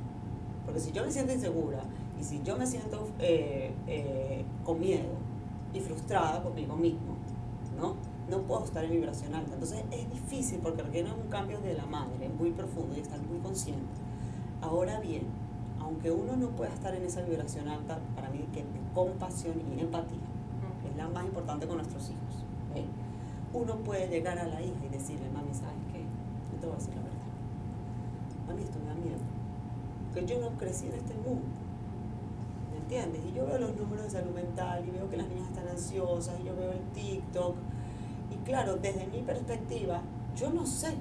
[0.66, 1.82] Porque si yo me siento insegura
[2.20, 5.10] y si yo me siento eh, eh, con miedo
[5.74, 7.16] y frustrada conmigo mismo,
[7.78, 7.96] ¿no?
[8.30, 9.54] No puedo estar en vibración alta.
[9.54, 13.40] Entonces es difícil porque requiere un cambio de la madre muy profundo y estar muy
[13.40, 13.82] consciente.
[14.62, 15.24] Ahora bien,
[15.80, 20.20] aunque uno no pueda estar en esa vibración alta, para mí que compasión y empatía
[20.90, 22.46] es la más importante con nuestros hijos
[23.54, 26.00] uno puede llegar a la hija y decirle, mami, ¿sabes qué?
[26.00, 27.18] Yo te voy a decir la verdad.
[28.48, 29.20] Mami, esto me da miedo.
[30.14, 31.42] Que yo no crecí en este mundo.
[32.72, 33.22] ¿Me entiendes?
[33.30, 36.40] Y yo veo los números de salud mental y veo que las niñas están ansiosas
[36.40, 37.56] y yo veo el TikTok.
[38.32, 40.02] Y claro, desde mi perspectiva,
[40.36, 40.94] yo no sé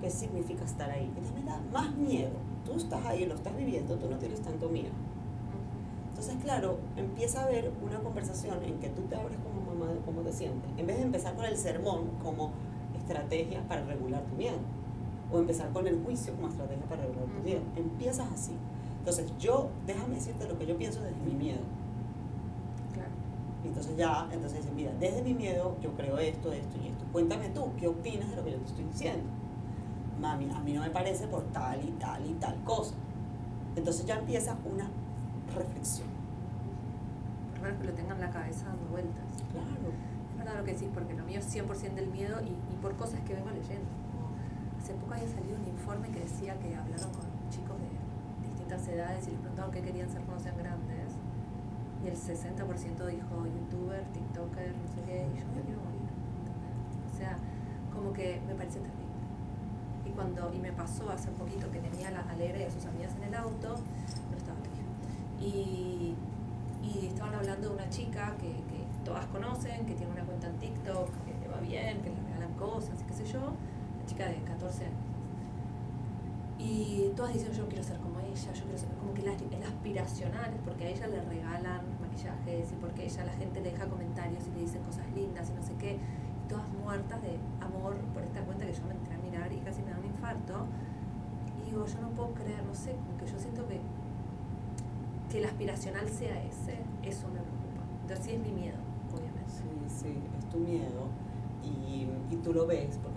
[0.00, 1.04] qué significa estar ahí.
[1.04, 2.32] Entonces me da más miedo.
[2.64, 4.92] Tú estás ahí, lo estás viviendo, tú no tienes tanto miedo.
[6.08, 9.98] Entonces, claro, empieza a haber una conversación en que tú te abres como mamá de
[10.00, 10.70] cómo te sientes.
[10.78, 12.52] En vez de empezar con el sermón como
[12.96, 14.56] estrategia para regular tu miedo,
[15.34, 17.60] o empezar con el juicio como estrategia para regular tu miedo.
[17.76, 18.52] Empiezas así.
[18.98, 21.60] Entonces, yo, déjame decirte lo que yo pienso desde mi miedo.
[22.92, 23.10] Claro.
[23.64, 27.04] Entonces ya, entonces dicen, mira, desde mi miedo yo creo esto, esto y esto.
[27.12, 29.24] Cuéntame tú, ¿qué opinas de lo que yo te estoy diciendo?
[30.20, 32.94] Mami, a mí no me parece por tal y tal y tal cosa.
[33.76, 34.88] Entonces ya empieza una
[35.54, 36.14] reflexión
[37.72, 39.24] que lo tengan en la cabeza dando vueltas.
[39.50, 39.92] Claro.
[40.30, 42.94] Es verdad lo que decís, porque lo mío es 100% del miedo y, y, por
[42.96, 43.88] cosas que vengo leyendo.
[44.84, 47.88] Hace poco había salido un informe que decía que hablaron con chicos de
[48.46, 51.16] distintas edades y les preguntaron qué querían ser cuando sean grandes.
[52.04, 56.04] Y el 60% dijo youtuber, tiktoker, no sé qué, y yo me quiero morir.
[57.10, 57.38] O sea,
[57.94, 59.24] como que me parece terrible.
[60.04, 62.84] Y cuando, y me pasó hace poquito que tenía a la Alegre y a sus
[62.84, 63.76] amigas en el auto,
[64.30, 64.84] no estaba bien.
[65.40, 66.14] Y
[66.82, 70.58] y estaban hablando de una chica que, que, todas conocen, que tiene una cuenta en
[70.58, 73.52] TikTok, que le va bien, que le regalan cosas y qué sé yo,
[74.06, 74.98] chica de 14 años.
[76.58, 79.66] Y todas dicen, yo quiero ser como ella, yo quiero ser como que las, es
[79.66, 84.46] aspiracional, porque a ella le regalan maquillajes y porque ella la gente le deja comentarios
[84.46, 88.22] y le dicen cosas lindas y no sé qué, y todas muertas de amor por
[88.22, 90.66] esta cuenta que yo me entré a mirar y casi me da un infarto.
[91.60, 93.80] Y digo, yo no puedo creer, no sé, como que yo siento que
[95.34, 97.82] que el aspiracional sea ese, eso me preocupa.
[98.02, 98.78] Entonces sí es mi miedo,
[99.12, 99.50] obviamente.
[99.50, 101.08] Sí, sí, es tu miedo
[101.60, 103.13] y, y tú lo ves porque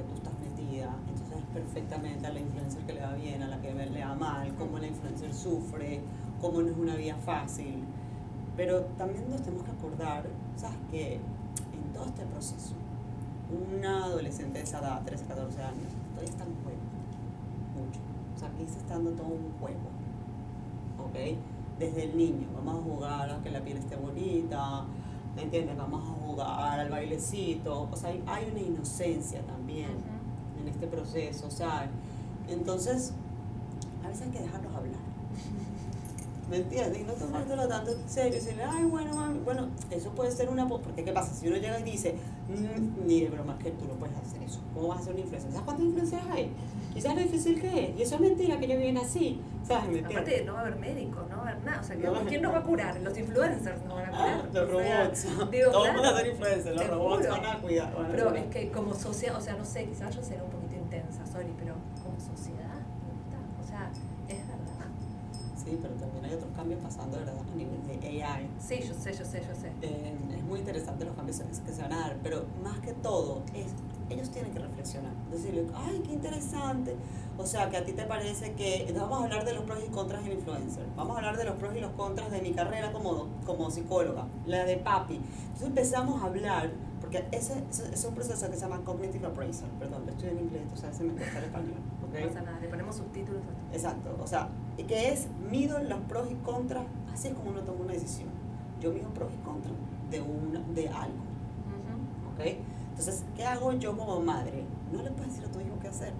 [0.78, 4.06] metida, entonces es perfectamente a la influencer que le va bien, a la que le
[4.06, 6.02] va mal, cómo la influencer sufre,
[6.42, 7.84] cómo no es una vida fácil.
[8.56, 10.78] Pero también nos tenemos que acordar, ¿sabes?
[10.92, 12.74] Que en todo este proceso,
[13.76, 16.80] una adolescente de esa edad, 13, 14 años, todavía está en juego.
[17.76, 18.00] Mucho.
[18.36, 19.88] O sea, aquí se está dando todo un juego.
[21.06, 21.38] ¿Ok?
[21.80, 22.48] desde el niño.
[22.56, 24.86] Vamos a jugar a que la piel esté bonita,
[25.36, 25.78] ¿me entiendes?
[25.78, 30.17] Vamos a jugar al bailecito, o sea, hay, hay una inocencia también Ujú.
[30.68, 31.90] En este proceso, ¿sabes?
[32.50, 33.14] Entonces,
[34.04, 35.00] a veces hay que dejarlos hablar.
[36.50, 37.02] ¿Me entiendes?
[37.02, 40.66] Y no tomártelo tanto en serio, decirle, ay, bueno, mami, bueno, eso puede ser una...
[40.66, 41.34] po- Porque, ¿qué pasa?
[41.34, 42.16] Si uno llega y dice,
[42.48, 45.22] "Mm, ni de broma que tú no puedes hacer eso, ¿cómo vas a hacer una
[45.24, 45.52] influencia?
[45.52, 46.50] ¿Sabes cuántas influencias hay?
[46.96, 48.00] ¿Y sabes lo difícil que es?
[48.00, 49.90] Y eso es mentira, que ellos viven así, ¿sabes?
[49.92, 50.16] ¿Me entiendes?
[50.18, 51.82] Aparte no va a haber médicos, no va a haber nada.
[51.82, 53.00] O sea, No ¿quién nos va a curar?
[53.02, 54.42] Los influencers nos van a curar.
[54.42, 55.52] Ah, Los O sea, robots.
[55.52, 57.42] digo, Todos claro, van a ser influencers, los robots juro.
[57.42, 57.94] van a cuidar.
[57.94, 58.46] van a Pero cuidar.
[58.46, 60.57] es que como sociedad, o sea, no sé, quizás yo seré un poquito
[61.12, 62.82] sorry, pero como sociedad.
[63.62, 63.90] O sea,
[64.28, 64.88] es verdad.
[65.56, 67.36] Sí, pero también hay otros cambios pasando, ¿verdad?
[67.38, 68.50] A nivel de AI.
[68.60, 69.72] Sí, yo sé, yo sé, yo sé.
[69.82, 73.44] Eh, es muy interesante los cambios que se van a dar, pero más que todo,
[73.54, 73.68] es,
[74.10, 75.12] ellos tienen que reflexionar.
[75.32, 76.96] Decirle, ay, qué interesante.
[77.38, 78.92] O sea, que a ti te parece que.
[78.98, 80.86] Vamos a hablar de los pros y contras del influencer.
[80.96, 84.26] Vamos a hablar de los pros y los contras de mi carrera como, como psicóloga,
[84.46, 85.16] la de papi.
[85.16, 89.70] Entonces empezamos a hablar, porque ese, ese es un proceso que se llama cognitive appraisal.
[89.80, 91.76] Perdón, lo estoy en inglés, o sea, se me cuesta el español.
[92.02, 92.28] No ¿ok?
[92.28, 93.42] pasa nada, le ponemos subtítulos.
[93.44, 93.76] a.
[93.76, 97.84] Exacto, o sea, que es mido los pros y contras, así es como uno toma
[97.84, 98.30] una decisión.
[98.80, 99.74] Yo mido pros y contras
[100.10, 101.24] de, una, de algo,
[101.68, 102.34] Ujú.
[102.34, 102.58] ¿ok?
[102.98, 104.64] Entonces, ¿qué hago yo como madre?
[104.92, 106.14] No le puedes decir a tu hijo qué hacer.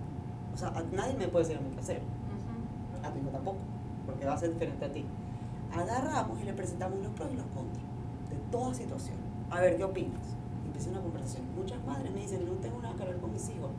[0.54, 3.04] O sea, a nadie me puede decir a mí qué hacer, Ujú.
[3.06, 3.58] a tu hijo tampoco,
[4.06, 5.04] porque va a ser diferente a ti.
[5.74, 7.84] Agarramos y le presentamos los pros y los contras
[8.30, 9.18] de toda situación.
[9.50, 10.22] A ver, ¿qué opinas?
[10.66, 11.44] Empieza una conversación.
[11.56, 13.72] Muchas madres me dicen, no tengo nada que ver con mis hijos,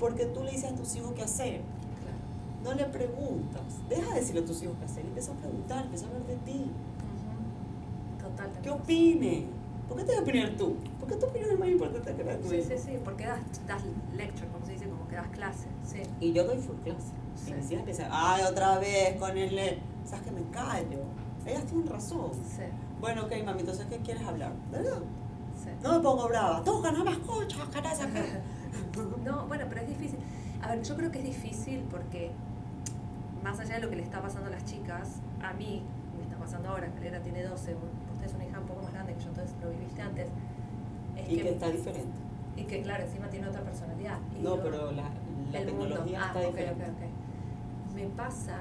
[0.00, 1.60] porque tú le dices a tus hijos qué hacer.
[2.00, 2.16] Claro.
[2.64, 3.62] No le preguntas.
[3.90, 5.04] Deja de decirle a tus hijos qué hacer.
[5.04, 6.70] Empieza a preguntar, empieza a hablar de ti.
[6.70, 8.30] Ujú.
[8.30, 8.50] Total.
[8.62, 9.46] ¿Qué opine?
[9.88, 10.74] ¿Por qué te a opinar tú?
[11.06, 12.62] ¿Por qué tu opinión es más importante que la de tu razón.
[12.62, 15.68] Sí, sí, sí, porque das, das lecture, como se dice, como que das clase.
[15.84, 16.02] Sí.
[16.20, 17.12] Y yo doy full clase.
[17.36, 17.50] Sí.
[17.50, 19.80] Y mis hijas empiezan, ay, otra vez con el...
[20.04, 21.04] ¿Sabes que me callo?
[21.46, 22.32] Ellas tienen razón.
[22.34, 22.62] Sí,
[23.00, 24.52] Bueno, ok, mami, entonces, ¿qué quieres hablar?
[24.72, 24.98] ¿De verdad?
[25.62, 25.70] sí.
[25.80, 26.64] No me pongo brava.
[26.64, 27.18] Tú nada más
[27.72, 28.24] caras acá.
[29.24, 30.18] No, bueno, pero es difícil.
[30.62, 32.30] A ver, yo creo que es difícil porque,
[33.44, 35.82] más allá de lo que le está pasando a las chicas, a mí
[36.16, 37.82] me está pasando ahora, Calera tiene 12, vos
[38.18, 40.28] tenés una hija un poco más grande que yo, entonces lo viviste antes.
[41.28, 42.16] Y que está diferente.
[42.56, 44.18] y que, claro, encima tiene otra personalidad.
[44.38, 45.10] Y No, pero la,
[45.52, 45.86] la el mundo.
[45.86, 46.84] tecnología Ah, está ok, diferente.
[46.84, 47.94] ok, ok.
[47.94, 48.58] Me pasa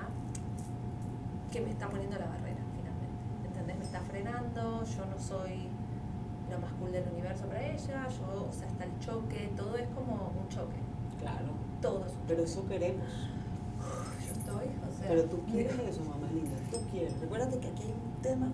[1.51, 3.47] que me está poniendo la barrera, finalmente.
[3.47, 3.78] ¿Entendés?
[3.78, 5.67] Me está frenando, yo no soy
[6.51, 9.88] lo más cool del universo para ella, yo, o sea, está el choque, todo es
[9.89, 10.78] como un choque.
[11.19, 11.47] Claro.
[11.82, 12.51] Todo es un Pero choque.
[12.51, 13.08] eso queremos.
[14.25, 15.08] Yo estoy, o sea.
[15.10, 17.19] Pero tú quieres eso, mamá linda, tú quieres.
[17.19, 18.47] Recuérdate que aquí hay un tema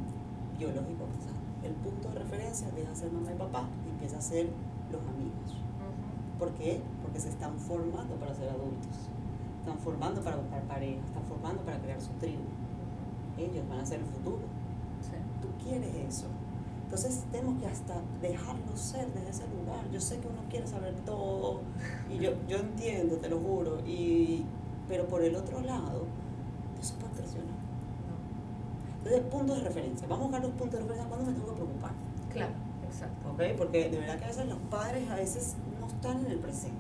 [0.58, 1.04] biológico.
[1.04, 1.32] o sea,
[1.64, 4.50] el punto de referencia deja de ser mamá y papá y empieza a ser
[4.92, 5.52] los amigos.
[5.52, 6.40] Ujú.
[6.40, 6.82] ¿Por qué?
[7.02, 9.10] Porque se están formando para ser adultos.
[9.60, 12.44] Están formando para buscar pareja, están formando para crear su tribu.
[13.38, 14.42] Ellos van a ser el futuro.
[15.02, 15.18] Sí.
[15.42, 16.28] Tú quieres eso.
[16.92, 19.90] Entonces tenemos que hasta dejarlo ser desde ese lugar.
[19.94, 21.62] Yo sé que uno quiere saber todo
[22.10, 23.80] y yo, yo entiendo, te lo juro.
[23.88, 24.44] Y,
[24.90, 26.04] pero por el otro lado,
[26.76, 27.56] no se puede presionar.
[28.10, 29.01] No.
[29.12, 30.08] Entonces, puntos de referencia.
[30.08, 31.92] Vamos a buscar los puntos de referencia cuando me tengo que preocupar.
[32.32, 32.54] Claro,
[32.88, 33.30] exacto.
[33.32, 33.42] ¿Ok?
[33.58, 36.80] Porque de verdad que a veces los padres a veces no están en el presente.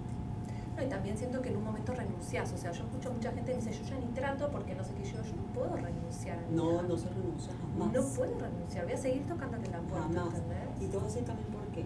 [0.77, 2.53] No, y también siento que en un momento renuncias.
[2.53, 4.83] O sea, yo escucho a mucha gente que dice, yo ya ni trato porque no
[4.83, 5.03] sé qué.
[5.03, 7.91] Yo, yo no puedo renunciar No, no se renuncia jamás.
[7.93, 8.85] No puedo renunciar.
[8.85, 10.35] Voy a seguir tocándote la puerta, Jamás.
[10.39, 10.81] ¿entendés?
[10.81, 11.83] Y te voy a decir también por qué.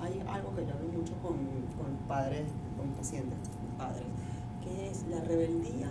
[0.00, 1.34] Hay algo que yo hablo mucho con,
[1.74, 2.46] con padres,
[2.78, 3.38] con pacientes,
[3.76, 4.06] padres,
[4.62, 5.90] que es la rebeldía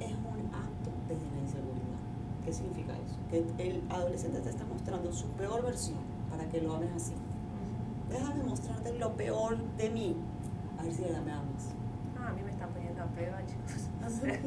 [0.00, 1.79] es un acto desde la inseguridad.
[2.50, 3.14] ¿Qué significa eso?
[3.30, 7.12] Que el adolescente te está mostrando su peor versión para que lo ames así.
[8.08, 10.16] Déjame mostrarte lo peor de mí.
[10.76, 11.70] A ver si me amas.
[12.18, 13.86] Ah, a mí me están poniendo a prueba, chicos.
[14.00, 14.40] No sé.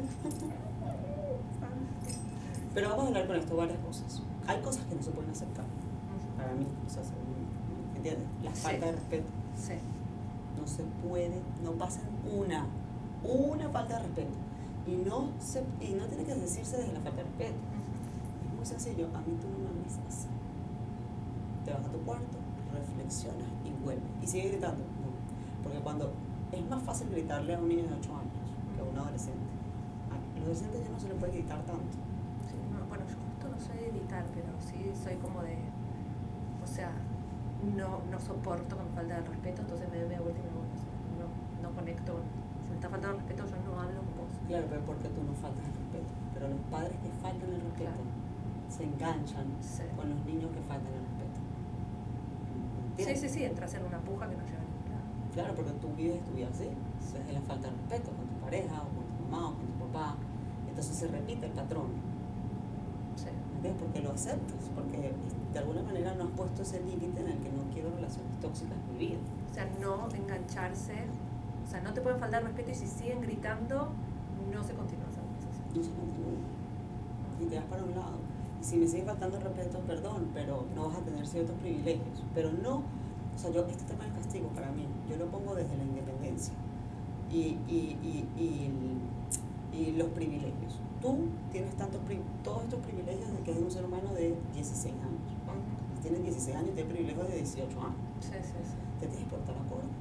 [2.74, 4.22] Pero vamos a hablar con esto varias cosas.
[4.48, 5.64] Hay cosas que no se pueden aceptar
[6.36, 6.66] para mí.
[6.86, 7.10] O sea, se-
[7.92, 8.26] ¿me entiendes?
[8.42, 8.60] La Sí.
[8.64, 9.30] falta de respeto.
[9.56, 9.72] Sí.
[10.60, 12.04] no se puede, no pasan
[12.38, 12.66] una,
[13.22, 14.32] una falta de respeto.
[14.86, 17.54] Y no, se, y no tiene que decirse desde la falta de respeto.
[18.64, 20.24] Muy sencillo, a mí tú no me ames así.
[21.66, 22.40] Te vas a tu cuarto,
[22.72, 24.08] reflexionas y vuelves.
[24.22, 24.80] Y sigue gritando.
[25.04, 25.12] No.
[25.62, 26.14] Porque cuando
[26.50, 28.32] es más fácil gritarle a un niño de 8 años
[28.72, 29.44] que a un adolescente.
[30.08, 31.92] A los adolescentes ya no se le puede gritar tanto.
[32.48, 35.60] Sí, no, bueno, yo justo no soy de editar, pero sí soy como de.
[36.64, 36.88] O sea,
[37.68, 40.72] no, no soporto me falta el respeto, entonces me doy media vuelta y me voy.
[40.72, 41.28] O sea, no,
[41.60, 42.16] no conecto.
[42.64, 44.32] Si me está faltando el respeto, yo no hablo con vos.
[44.48, 46.08] Claro, pero porque tú no faltas el respeto.
[46.32, 48.23] Pero los padres que faltan el respeto Claro.
[48.76, 49.82] Se enganchan Sí.
[49.96, 51.38] con los niños que faltan el respeto.
[52.96, 53.20] Sí, ¿Entiendes?
[53.20, 55.06] sí, sí, entras en una puja que no lleva a ningún lado.
[55.32, 56.68] Claro, porque tú vives tu vida así,
[57.12, 59.78] desde la falta de respeto con tu pareja, o con tu mamá, o con tu
[59.86, 60.16] papá.
[60.68, 61.86] Entonces se repite el patrón,
[63.16, 63.26] Sí.
[63.62, 63.76] ¿me ¿Ves?
[63.78, 65.12] Porque lo aceptas, porque
[65.52, 68.74] de alguna manera no has puesto ese límite en el que no quiero relaciones tóxicas
[68.76, 69.18] en mi vida.
[69.50, 70.94] O sea, no engancharse,
[71.64, 73.90] o sea, no te pueden faltar respeto y si siguen gritando,
[74.52, 75.64] no se continúa esa conversación.
[75.74, 76.42] No se continúa.
[77.40, 78.18] Y te vas para un lado.
[78.64, 82.24] Si me sigue faltando respeto, perdón, pero no vas a tener ciertos privilegios.
[82.34, 85.76] Pero no, o sea, yo, este tema del castigo para mí, yo lo pongo desde
[85.76, 86.54] la independencia
[87.30, 87.98] y, y,
[88.38, 88.70] y,
[89.76, 90.80] y, los privilegios.
[91.02, 92.00] Tú tienes tantos,
[92.42, 95.20] todos estos privilegios de que eres un ser humano de 16 años.
[96.00, 97.96] Tienes 16 años y tienes privilegios de 18 años.
[98.20, 98.76] Sí, sí, sí.
[98.98, 99.92] Te tienes que portar acorde.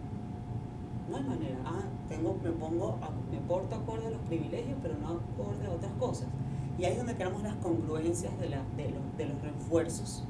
[1.09, 1.57] No hay manera.
[1.65, 5.71] Ah, tengo, me pongo, a- me porto acorde a los privilegios, pero no acorde a
[5.71, 6.29] otras cosas.
[6.77, 10.23] Y ahí es donde creamos las congruencias de, la, de, los, de los refuerzos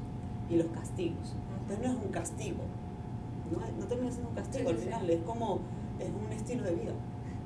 [0.50, 1.34] y los castigos.
[1.60, 2.64] Entonces no es un castigo.
[3.50, 4.70] No, no termina siendo un castigo.
[4.70, 4.88] Sí, Al sí, sí.
[4.88, 5.60] final es como,
[5.98, 6.92] es un estilo de vida.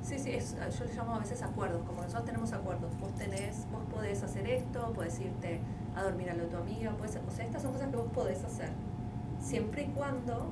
[0.01, 2.91] Sí, sí, es, yo le llamo a veces acuerdos, como nosotros tenemos acuerdos.
[2.99, 5.59] Vos tenés, vos podés hacer esto, podés irte
[5.95, 8.07] a dormir a lo de tu amiga, podés, o sea, estas son cosas que vos
[8.13, 8.69] podés hacer.
[9.41, 10.51] Siempre y cuando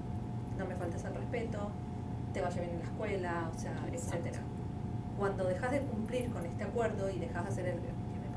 [0.58, 1.70] no me faltes el respeto,
[2.34, 4.39] te vaya bien en la escuela, o sea, etcétera.
[5.18, 7.80] Cuando dejas de cumplir con este acuerdo y dejas de hacer el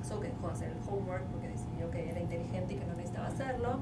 [0.00, 2.94] pasó que dejó de hacer el homework porque decidió que era inteligente y que no
[2.94, 3.80] necesitaba hacerlo,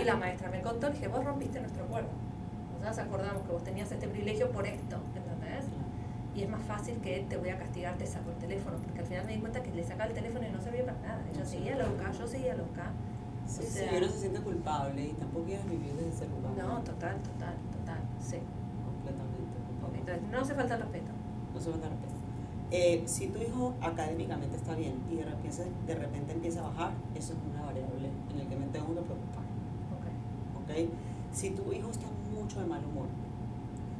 [0.00, 2.08] y la maestra me contó, le dije, vos rompiste nuestro acuerdo.
[2.80, 5.64] Nosotros acordamos que vos tenías este privilegio por esto, ¿entendés?
[6.34, 9.06] y es más fácil que te voy a castigar, te saco el teléfono, porque al
[9.06, 11.20] final me di cuenta que le sacaba el teléfono y no servía para nada.
[11.34, 12.92] Ella seguía loca, yo seguía loca.
[13.44, 16.28] Sí, O sí, sea- y uno se siente culpable y tampoco quieres vivir desde ese
[16.28, 16.52] lugar.
[16.56, 18.38] No, total, total, total, sí.
[18.86, 19.56] Completamente.
[19.82, 21.10] Ok, entonces no hace falta el respeto.
[21.54, 22.14] No se va a dar respeto.
[22.70, 26.92] Eh, si tu hijo académicamente está bien y de repente, de repente empieza a bajar,
[27.14, 29.44] eso es una variable en la que me tengo que preocupar.
[29.96, 30.62] Ok.
[30.62, 30.90] ¿ok?
[31.32, 33.06] Si tu hijo está mucho de mal humor,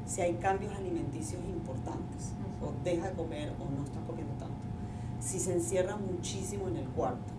[0.07, 2.71] si hay cambios alimenticios importantes, Ujú.
[2.71, 4.55] o deja de comer o no está comiendo tanto,
[5.21, 7.33] si se encierra muchísimo en el cuarto,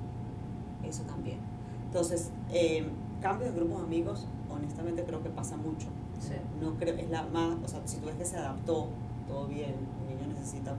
[0.83, 1.37] eso también.
[1.85, 2.87] Entonces, eh,
[3.21, 5.87] cambios de grupos de amigos, honestamente creo que pasa mucho.
[6.19, 6.33] Sí.
[6.59, 8.87] No creo, es la más, o sea, si tú ves que se adaptó,
[9.27, 9.75] todo bien,
[10.09, 10.75] el niño necesita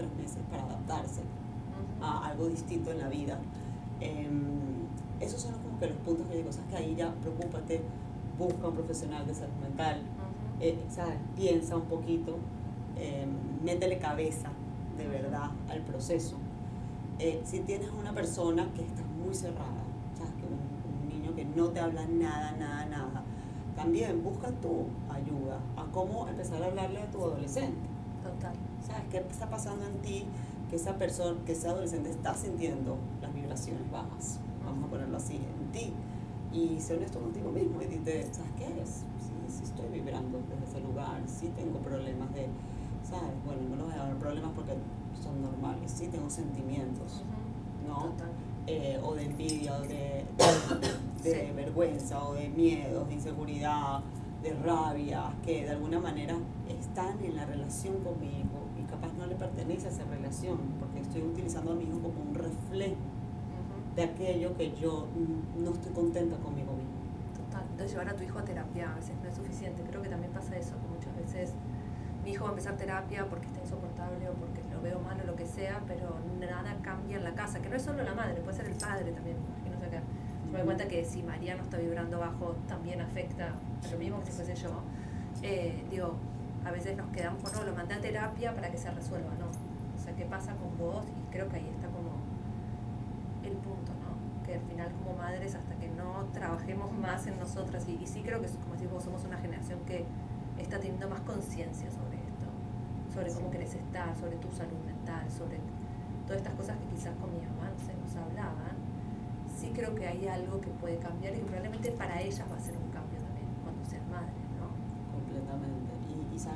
[0.00, 1.20] tres meses para adaptarse
[2.00, 3.38] a algo distinto en la vida.
[4.00, 4.88] Em,
[5.20, 7.82] esos son como que los puntos que digo, sabes que ahí ya preocúpate,
[8.38, 10.00] busca un profesional de salud mental,
[10.60, 11.18] eh, ¿sabes?
[11.36, 12.36] piensa un poquito,
[12.96, 13.28] em,
[13.62, 14.48] métele cabeza
[14.96, 16.36] de verdad al proceso.
[17.18, 19.82] Eh, si tienes una persona que está muy cerrada,
[20.16, 20.32] ¿sabes?
[20.34, 23.22] Que un, un niño que no te habla nada, nada, nada,
[23.76, 27.88] también busca tu ayuda a cómo empezar a hablarle a tu adolescente.
[28.22, 28.69] Total.
[29.10, 30.24] ¿Sabes qué está pasando en ti?
[30.68, 35.36] Que esa persona, que ese adolescente está sintiendo las vibraciones bajas, vamos a ponerlo así,
[35.36, 35.92] en ti.
[36.52, 38.88] Y sé honesto contigo mismo y dite, ¿sabes qué es?
[39.18, 42.46] Sí, sí estoy vibrando desde ese lugar, sí tengo problemas de,
[43.02, 43.34] ¿sabes?
[43.44, 44.74] Bueno, no los voy a dar problemas porque
[45.20, 47.22] son normales, sí tengo sentimientos.
[47.86, 48.12] ¿no?
[48.66, 50.24] Eh, o de envidia, o de,
[51.24, 51.52] de Sí.
[51.56, 54.00] vergüenza, o de miedos, de inseguridad,
[54.42, 56.36] de rabia, que de alguna manera
[56.68, 58.26] están en la relación no le
[59.40, 63.96] pertenece a esa relación, porque estoy utilizando a mi hijo como un reflejo Ujú.
[63.96, 65.08] de aquello que yo
[65.58, 67.00] no estoy contenta conmigo mismo.
[67.34, 67.64] Total.
[67.70, 69.82] Entonces llevar a tu hijo a terapia a veces no es suficiente.
[69.88, 71.54] Creo que también pasa eso, que muchas veces
[72.22, 75.26] mi hijo va a empezar terapia porque está insoportable o porque lo veo mal o
[75.26, 78.40] lo que sea, pero nada cambia en la casa, que no es solo la madre,
[78.42, 80.00] puede ser el padre también, que no sé qué.
[80.52, 83.54] Me doy cuenta que si María no está vibrando bajo, también afecta
[83.86, 84.82] a lo mismo que si fuese yo.
[85.42, 86.14] Eh, digo,
[86.64, 89.46] a veces nos quedamos con, no, lo mandé a terapia para que se resuelva, ¿no?
[89.46, 91.04] O sea, ¿qué pasa con vos?
[91.08, 92.20] Y creo que ahí está como
[93.42, 94.44] el punto, ¿no?
[94.44, 98.22] Que al final como madres, hasta que no trabajemos más en nosotras, y, y sí
[98.22, 100.04] creo que, como decís vos, somos una generación que
[100.58, 102.46] está teniendo más conciencia sobre esto,
[103.14, 105.58] sobre cómo querés estar, sobre tu salud mental, sobre
[106.26, 108.76] todas estas cosas que quizás con mi mamá no se nos hablaban,
[109.56, 112.60] sí creo que hay algo que puede cambiar y que probablemente para ellas va a
[112.60, 114.68] ser un cambio también cuando sean madres, ¿no?
[115.12, 115.90] Completamente.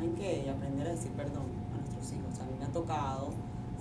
[0.05, 1.45] Y, y saben que aprender a decir perdón
[1.75, 2.39] a nuestros hijos.
[2.41, 3.29] A mí me ha tocado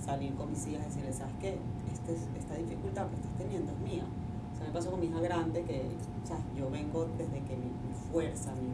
[0.04, 1.58] salir con mis hijas y decirles, ¿sabes qué?
[1.92, 4.04] Este, es- esta dificultad que estás teniendo es mía.
[4.52, 5.82] O sea, me pasó con mi hija grande que,
[6.24, 6.44] ¿sabes?
[6.56, 8.68] Yo vengo desde que mi, mi fuerza, mi,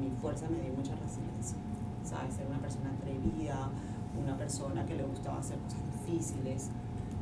[0.00, 1.56] mi, mi fuerza me dio mucha resiliencia.
[2.04, 2.34] ¿Sabes?
[2.34, 3.68] Ser una persona atrevida,
[4.22, 6.70] una persona que le gustaba hacer cosas difíciles.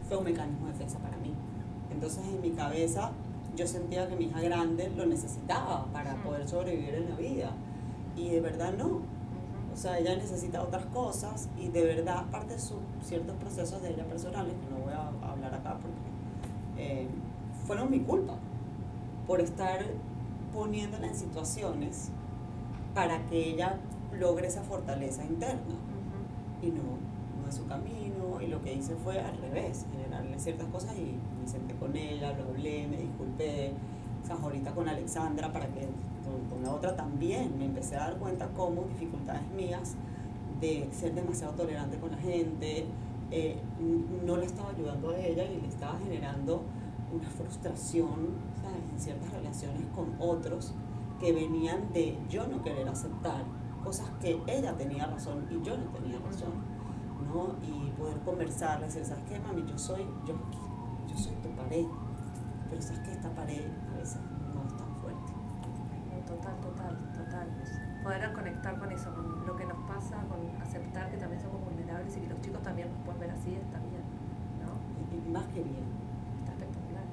[0.08, 1.32] Fue un mecanismo de defensa para mí.
[1.90, 3.10] Entonces en mi cabeza
[3.56, 7.50] yo sentía que mi hija grande lo necesitaba para poder sobrevivir en la vida.
[8.16, 9.00] Y de verdad no.
[9.74, 13.90] O sea, ella necesita otras cosas y de verdad parte de sus ciertos procesos de
[13.90, 15.98] ella personales, que no voy a hablar acá porque
[16.78, 17.08] eh,
[17.66, 18.34] fueron mi culpa
[19.26, 19.84] por estar
[20.52, 22.10] poniéndola en situaciones
[22.94, 23.80] para que ella
[24.12, 25.74] logre esa fortaleza interna.
[26.62, 26.82] Y no,
[27.42, 31.16] no es su camino y lo que hice fue al revés, generarle ciertas cosas y
[31.40, 33.72] me senté con ella, lo hablé, me disculpé.
[34.22, 35.88] O sea, ahorita con Alexandra, para que
[36.24, 39.94] con, la otra también me empecé a dar cuenta cómo dificultades mías
[40.60, 42.86] de ser demasiado tolerante con la gente,
[43.30, 43.56] eh,
[44.24, 46.62] no le estaba ayudando a ella y le estaba generando
[47.12, 48.54] una frustración
[48.92, 50.72] en ciertas relaciones con otros
[51.20, 53.44] que venían de yo no querer aceptar
[53.82, 56.52] cosas que ella tenía razón y yo no tenía razón,
[57.26, 57.54] ¿no?
[57.62, 59.64] Y poder conversar, decir, ¿sabes qué, mami?
[59.66, 60.34] Yo soy, yo,
[61.06, 61.86] yo soy tu pared,
[62.70, 64.18] pero sabes que esta pared a veces
[64.54, 65.32] no es tan fuerte.
[66.26, 67.48] Total, total, total.
[68.04, 72.14] Poder conectar con eso, con lo que nos pasa, con aceptar que también somos vulnerables
[72.18, 74.04] y que los chicos también nos pueden ver así, está bien,
[74.60, 74.76] ¿no?
[75.16, 75.88] Y, más que bien.
[76.40, 77.04] Está espectacular.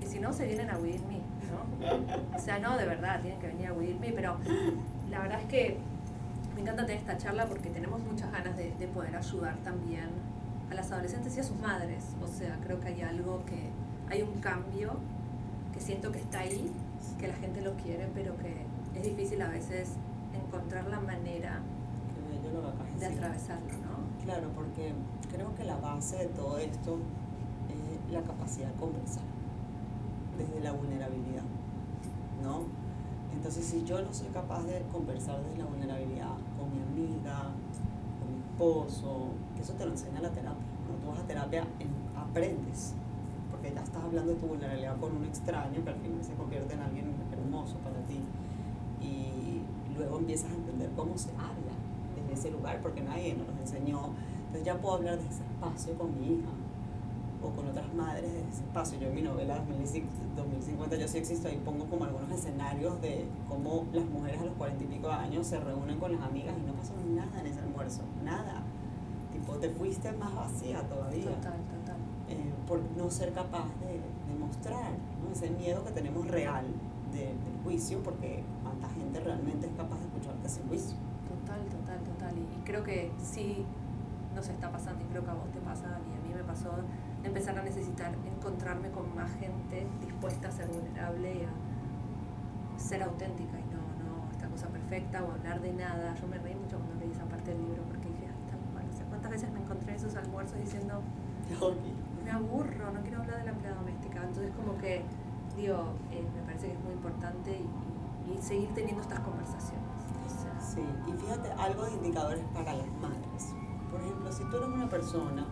[0.00, 1.20] Y si no, se vienen a With Me,
[1.52, 2.34] ¿no?
[2.34, 4.38] O sea, no, de verdad, tienen que venir a With Me, pero
[5.10, 5.78] la verdad es que
[6.54, 10.08] me encanta tener esta charla porque tenemos muchas ganas de, poder ayudar también
[10.70, 12.16] a las adolescentes y a sus madres.
[12.22, 13.68] O sea, creo que hay algo que,
[14.08, 14.92] hay un cambio
[15.74, 16.72] que siento que está ahí,
[17.18, 18.69] que la gente lo quiere, pero que
[19.00, 19.92] es difícil a veces
[20.34, 21.60] encontrar la manera
[22.98, 24.24] de atravesarlo, ¿no?
[24.24, 24.92] Claro, porque
[25.32, 26.98] creo que la base de todo esto
[27.70, 29.22] es la capacidad de conversar
[30.36, 31.44] desde la vulnerabilidad,
[32.42, 32.64] ¿no?
[33.32, 37.52] Entonces, si yo no soy capaz de conversar desde la vulnerabilidad con mi amiga,
[38.20, 40.66] con mi esposo, que eso te lo enseña la terapia.
[40.84, 41.64] Cuando tú vas a terapia,
[42.14, 42.92] aprendes,
[43.50, 46.74] porque ya estás hablando de tu vulnerabilidad con un extraño que al final se convierte
[46.74, 48.20] en alguien hermoso para ti.
[49.00, 49.62] Y
[49.96, 51.74] luego empiezas a entender cómo se habla
[52.16, 54.10] desde ese lugar, porque nadie nos lo enseñó.
[54.46, 56.50] Entonces ya puedo hablar de ese espacio con mi hija,
[57.42, 58.98] o con otras madres de ese espacio.
[58.98, 59.64] Yo en mi novela
[60.36, 64.54] 2050 Yo sí existo y pongo como algunos escenarios de cómo las mujeres a los
[64.54, 67.60] cuarenta y pico años se reúnen con las amigas y no pasó nada en ese
[67.60, 68.62] almuerzo, nada.
[69.32, 71.24] Tipo, te fuiste más vacía todavía.
[71.24, 71.96] Total, total.
[72.28, 74.92] Eh, por no ser capaz de, de mostrar
[75.22, 75.32] ¿no?
[75.32, 76.64] ese miedo que tenemos real
[77.12, 78.42] de, del juicio, porque
[79.10, 80.96] gente realmente es capaz de escucharte ese juicio.
[81.26, 82.38] Total, total, total.
[82.38, 83.66] Y, y creo que sí
[84.34, 86.70] nos está pasando, y creo que a vos te pasa, y a mí me pasó
[87.24, 93.58] empezar a necesitar encontrarme con más gente dispuesta a ser vulnerable y a ser auténtica
[93.58, 96.14] y no, no esta cosa perfecta o hablar de nada.
[96.14, 98.88] Yo me reí mucho cuando leí esa parte del libro porque dije, ay, tan mal.
[98.88, 101.02] O sea, ¿cuántas veces me encontré en esos almuerzos diciendo,
[102.24, 104.22] me aburro, no quiero hablar de la empleada doméstica?
[104.24, 105.02] Entonces, como que,
[105.56, 107.89] digo, eh, me parece que es muy importante y,
[108.40, 109.80] seguir teniendo estas conversaciones.
[110.60, 113.54] sí, y fíjate, algo de indicadores para las madres.
[113.90, 115.46] Por ejemplo, si tú eres una persona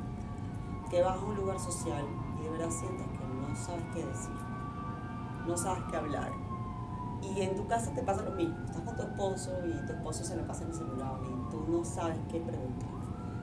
[0.91, 2.05] que vas a un lugar social
[2.39, 4.35] y de verdad sientes que no sabes qué decir,
[5.47, 6.31] no sabes qué hablar.
[7.20, 10.24] Y en tu casa te pasa lo mismo, estás con tu esposo y tu esposo
[10.24, 12.89] se le pasa en el celular y tú no sabes qué preguntar.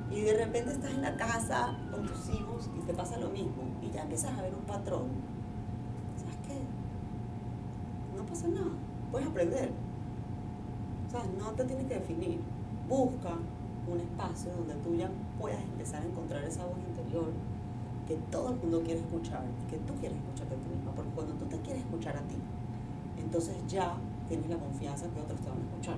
[0.09, 3.63] Y de repente estás en la casa con tus hijos y te pasa lo mismo
[3.81, 5.07] y ya empiezas a ver un patrón.
[6.15, 6.61] ¿Sabes qué?
[8.15, 8.71] No pasa nada,
[9.11, 9.69] puedes aprender.
[11.07, 12.39] O sea, no te tienes que definir.
[12.89, 13.31] Busca
[13.87, 17.31] un espacio donde tú ya puedas empezar a encontrar esa voz interior
[18.07, 21.11] que todo el mundo quiere escuchar y que tú quieres escucharte a ti misma, porque
[21.11, 22.37] cuando tú te quieres escuchar a ti,
[23.17, 23.95] entonces ya
[24.27, 25.97] tienes la confianza que otros te van a escuchar.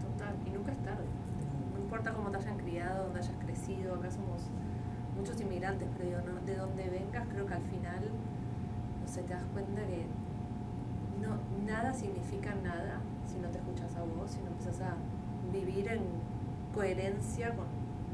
[0.00, 1.04] Total, y nunca es tarde.
[1.72, 4.48] No importa cómo te hayan criado, dónde hayas crecido, acá somos
[5.16, 6.40] muchos inmigrantes, pero ¿no?
[6.44, 8.00] de donde vengas, creo que al final,
[9.00, 10.04] no sé, te das cuenta que
[11.20, 14.96] no, nada significa nada si no te escuchas a vos, si no empiezas a
[15.52, 16.02] vivir en
[16.74, 17.66] coherencia con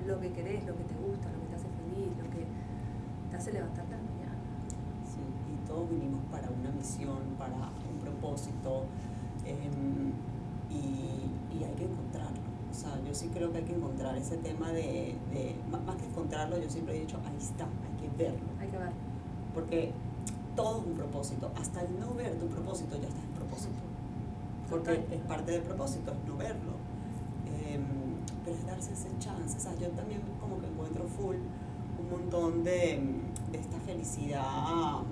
[0.07, 2.45] lo que querés, lo que te gusta, lo que te hace feliz, lo que
[3.31, 4.35] te hace levantarte a la mañana.
[5.05, 5.21] Sí,
[5.53, 8.85] y todos vinimos para una misión, para un propósito,
[9.45, 10.13] em,
[10.71, 12.41] y, y, hay que encontrarlo.
[12.71, 16.07] O sea, yo sí creo que hay que encontrar ese tema de, de, más que
[16.07, 18.47] encontrarlo, yo siempre he dicho, ahí está, hay que verlo.
[18.61, 18.97] Hay que verlo.
[19.55, 19.93] Porque
[20.57, 21.51] todo es un propósito.
[21.61, 23.77] Hasta el no ver tu propósito ya estás en propósito.
[24.69, 26.73] Porque es parte del propósito, es no verlo.
[27.47, 27.85] Em,
[28.45, 29.57] pero es darse ese chance.
[29.57, 33.01] O sea, yo también como que encuentro full un montón de,
[33.53, 35.05] de esta felicidad, no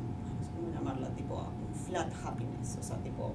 [0.42, 3.32] sé cómo llamarla, tipo un flat happiness, o sea, tipo,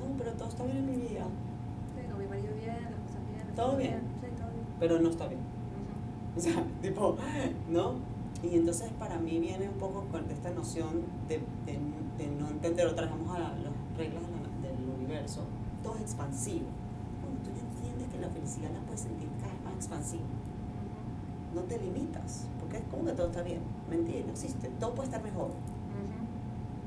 [0.00, 1.24] no, pero todo está bien en mi vida.
[1.94, 3.54] Sí, con mi marido bien, las cosas bien.
[3.56, 4.00] ¿Todo bien?
[4.20, 4.66] Sí, todo bien.
[4.78, 5.40] Pero no está bien.
[6.36, 7.16] O sea, tipo,
[7.70, 7.94] ¿no?
[8.50, 11.40] Y entonces para mí viene un poco con esta noción de,
[12.28, 13.52] no entender, otra vez vamos a las
[13.96, 14.22] reglas
[14.62, 15.42] del universo,
[15.82, 16.66] todo es expansivo
[18.24, 20.24] la felicidad la puedes sentir cada vez más expansiva.
[21.54, 23.60] No te limitas, porque es como que todo está bien.
[23.88, 24.68] Mentira, no existe.
[24.80, 25.50] Todo puede estar mejor.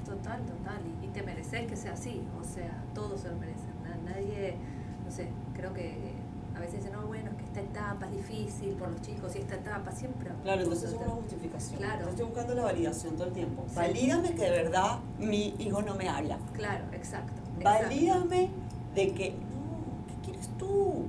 [0.06, 0.82] Total, total.
[1.04, 2.22] Y, te mereces que sea así.
[2.40, 3.68] O sea, todos se lo merecen.
[4.06, 4.56] Nadie,
[5.06, 6.14] no sé, creo que
[6.56, 7.27] a veces dicen, no, bueno, que
[7.58, 10.30] esta etapa es difícil por los chicos y esta etapa siempre.
[10.44, 11.78] Claro, entonces es una justificación.
[11.78, 11.94] Claro.
[11.94, 13.64] Entonces estoy buscando la validación todo el tiempo.
[13.68, 13.76] Sí.
[13.76, 16.38] Valídame que de verdad mi hijo no me habla.
[16.54, 17.34] Claro, exacto.
[17.58, 17.64] exacto.
[17.64, 18.50] Valídame
[18.96, 21.06] de que, no, ¿qué quieres tú?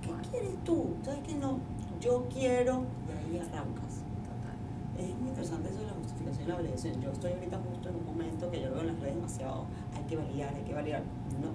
[0.00, 0.20] ¿Qué cual.
[0.30, 0.94] quieres tú?
[1.04, 1.58] ¿Sabes qué no?
[2.00, 4.02] Yo quiero, de ahí arrancas.
[4.24, 4.56] Total.
[4.98, 7.02] Es muy interesante eso de la justificación y la validación.
[7.02, 10.02] Yo estoy ahorita justo en un momento que yo veo en las redes demasiado, hay
[10.04, 11.02] que validar, hay que validar.
[11.40, 11.48] No,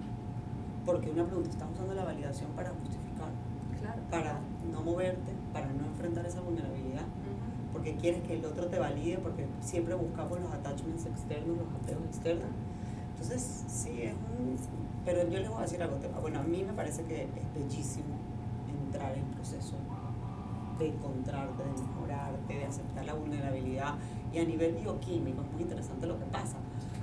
[0.85, 3.06] porque una pregunta, estás usando la validación para justificar,
[3.87, 4.01] Claro.
[4.11, 4.39] para
[4.71, 7.05] no moverte, para no enfrentar esa vulnerabilidad,
[7.71, 12.05] porque quieres que el otro te valide, porque siempre buscamos los attachments externos, los apegos
[12.05, 12.49] externos.
[13.11, 14.57] Entonces, sí, es un...
[15.05, 15.97] Pero yo les voy a decir algo.
[16.21, 18.15] Bueno, a mí me parece que es bellísimo
[18.67, 19.75] entrar en proceso
[20.77, 23.95] de encontrarte, de mejorarte, de aceptar la vulnerabilidad.
[24.33, 26.57] Y a nivel bioquímico es muy interesante lo que pasa,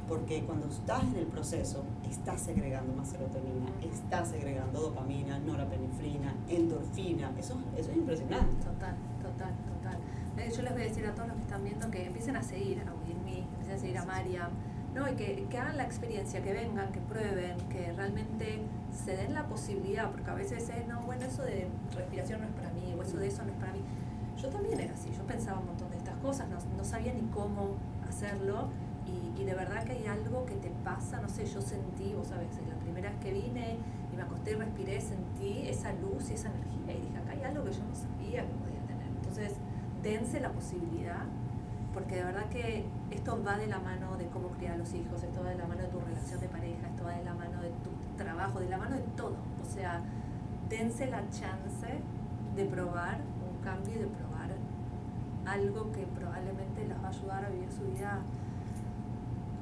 [0.09, 7.33] porque cuando estás en el proceso, estás segregando más serotonina, estás segregando dopamina, norepinefrina, endorfina.
[7.39, 8.55] Eso, eso es impresionante.
[8.65, 9.99] Total, total, total.
[10.37, 12.43] Eh, Yo les voy a decir a todos los que están viendo que empiecen a
[12.43, 14.51] seguir a Wilmy, empiecen a seguir a Mariam,
[14.95, 15.11] ¿no?
[15.11, 18.61] y que, que hagan la experiencia, que vengan, que prueben, que realmente
[18.93, 22.53] se den la posibilidad, porque a veces es, no, bueno, eso de respiración no es
[22.53, 23.81] para mí, o eso de eso no es para mí.
[24.41, 27.23] Yo también era así, yo pensaba un montón de estas cosas, no, no sabía ni
[27.33, 27.77] cómo
[28.09, 28.69] hacerlo,
[29.07, 32.29] y, y de verdad que hay algo que te pasa, no sé, yo sentí, vos
[32.29, 33.79] sabés, la primera vez que vine
[34.13, 37.43] y me acosté y respiré, sentí esa luz y esa energía, y dije, acá hay
[37.43, 39.07] algo que yo no sabía que podía tener.
[39.09, 39.57] Entonces,
[40.03, 41.25] dense la posibilidad,
[41.93, 45.23] porque de verdad que esto va de la mano de cómo criar a los hijos,
[45.23, 47.61] esto va de la mano de tu relación de pareja, esto va de la mano
[47.63, 49.37] de tu trabajo, de la mano de todo.
[49.63, 50.03] O sea,
[50.69, 51.87] dense la chance
[52.57, 54.51] de probar un cambio y de probar
[55.47, 58.21] algo que probablemente les va a ayudar a vivir su vida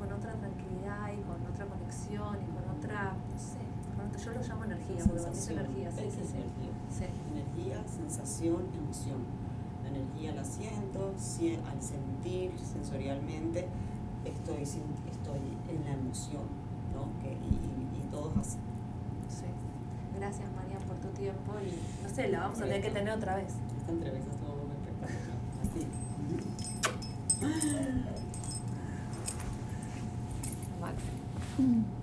[0.02, 3.62] con otra tranquilidad y con otra conexión y con otra, no sé,
[3.94, 5.58] con otra- yo lo llamo energía, porque para mí es Sensación.
[5.62, 6.36] energía, sí, sí, sí.
[6.42, 6.72] energía.
[6.90, 7.06] Sí.
[7.30, 9.20] Energía, sensación, emoción.
[9.84, 13.68] La energía la siento, si- al sentir sensorialmente
[14.24, 16.46] estoy, estoy en la emoción,
[16.94, 17.06] ¿no?
[17.22, 18.58] Que, y, y, y todo es así.
[19.28, 19.46] Sí.
[20.18, 23.36] Gracias, María, por tu tiempo y no sé, la vamos a tener que tener otra
[23.36, 23.54] vez.
[23.78, 25.38] Esta entrevista estuvo muy espectacular.
[25.62, 25.86] Así.
[31.58, 32.01] 嗯。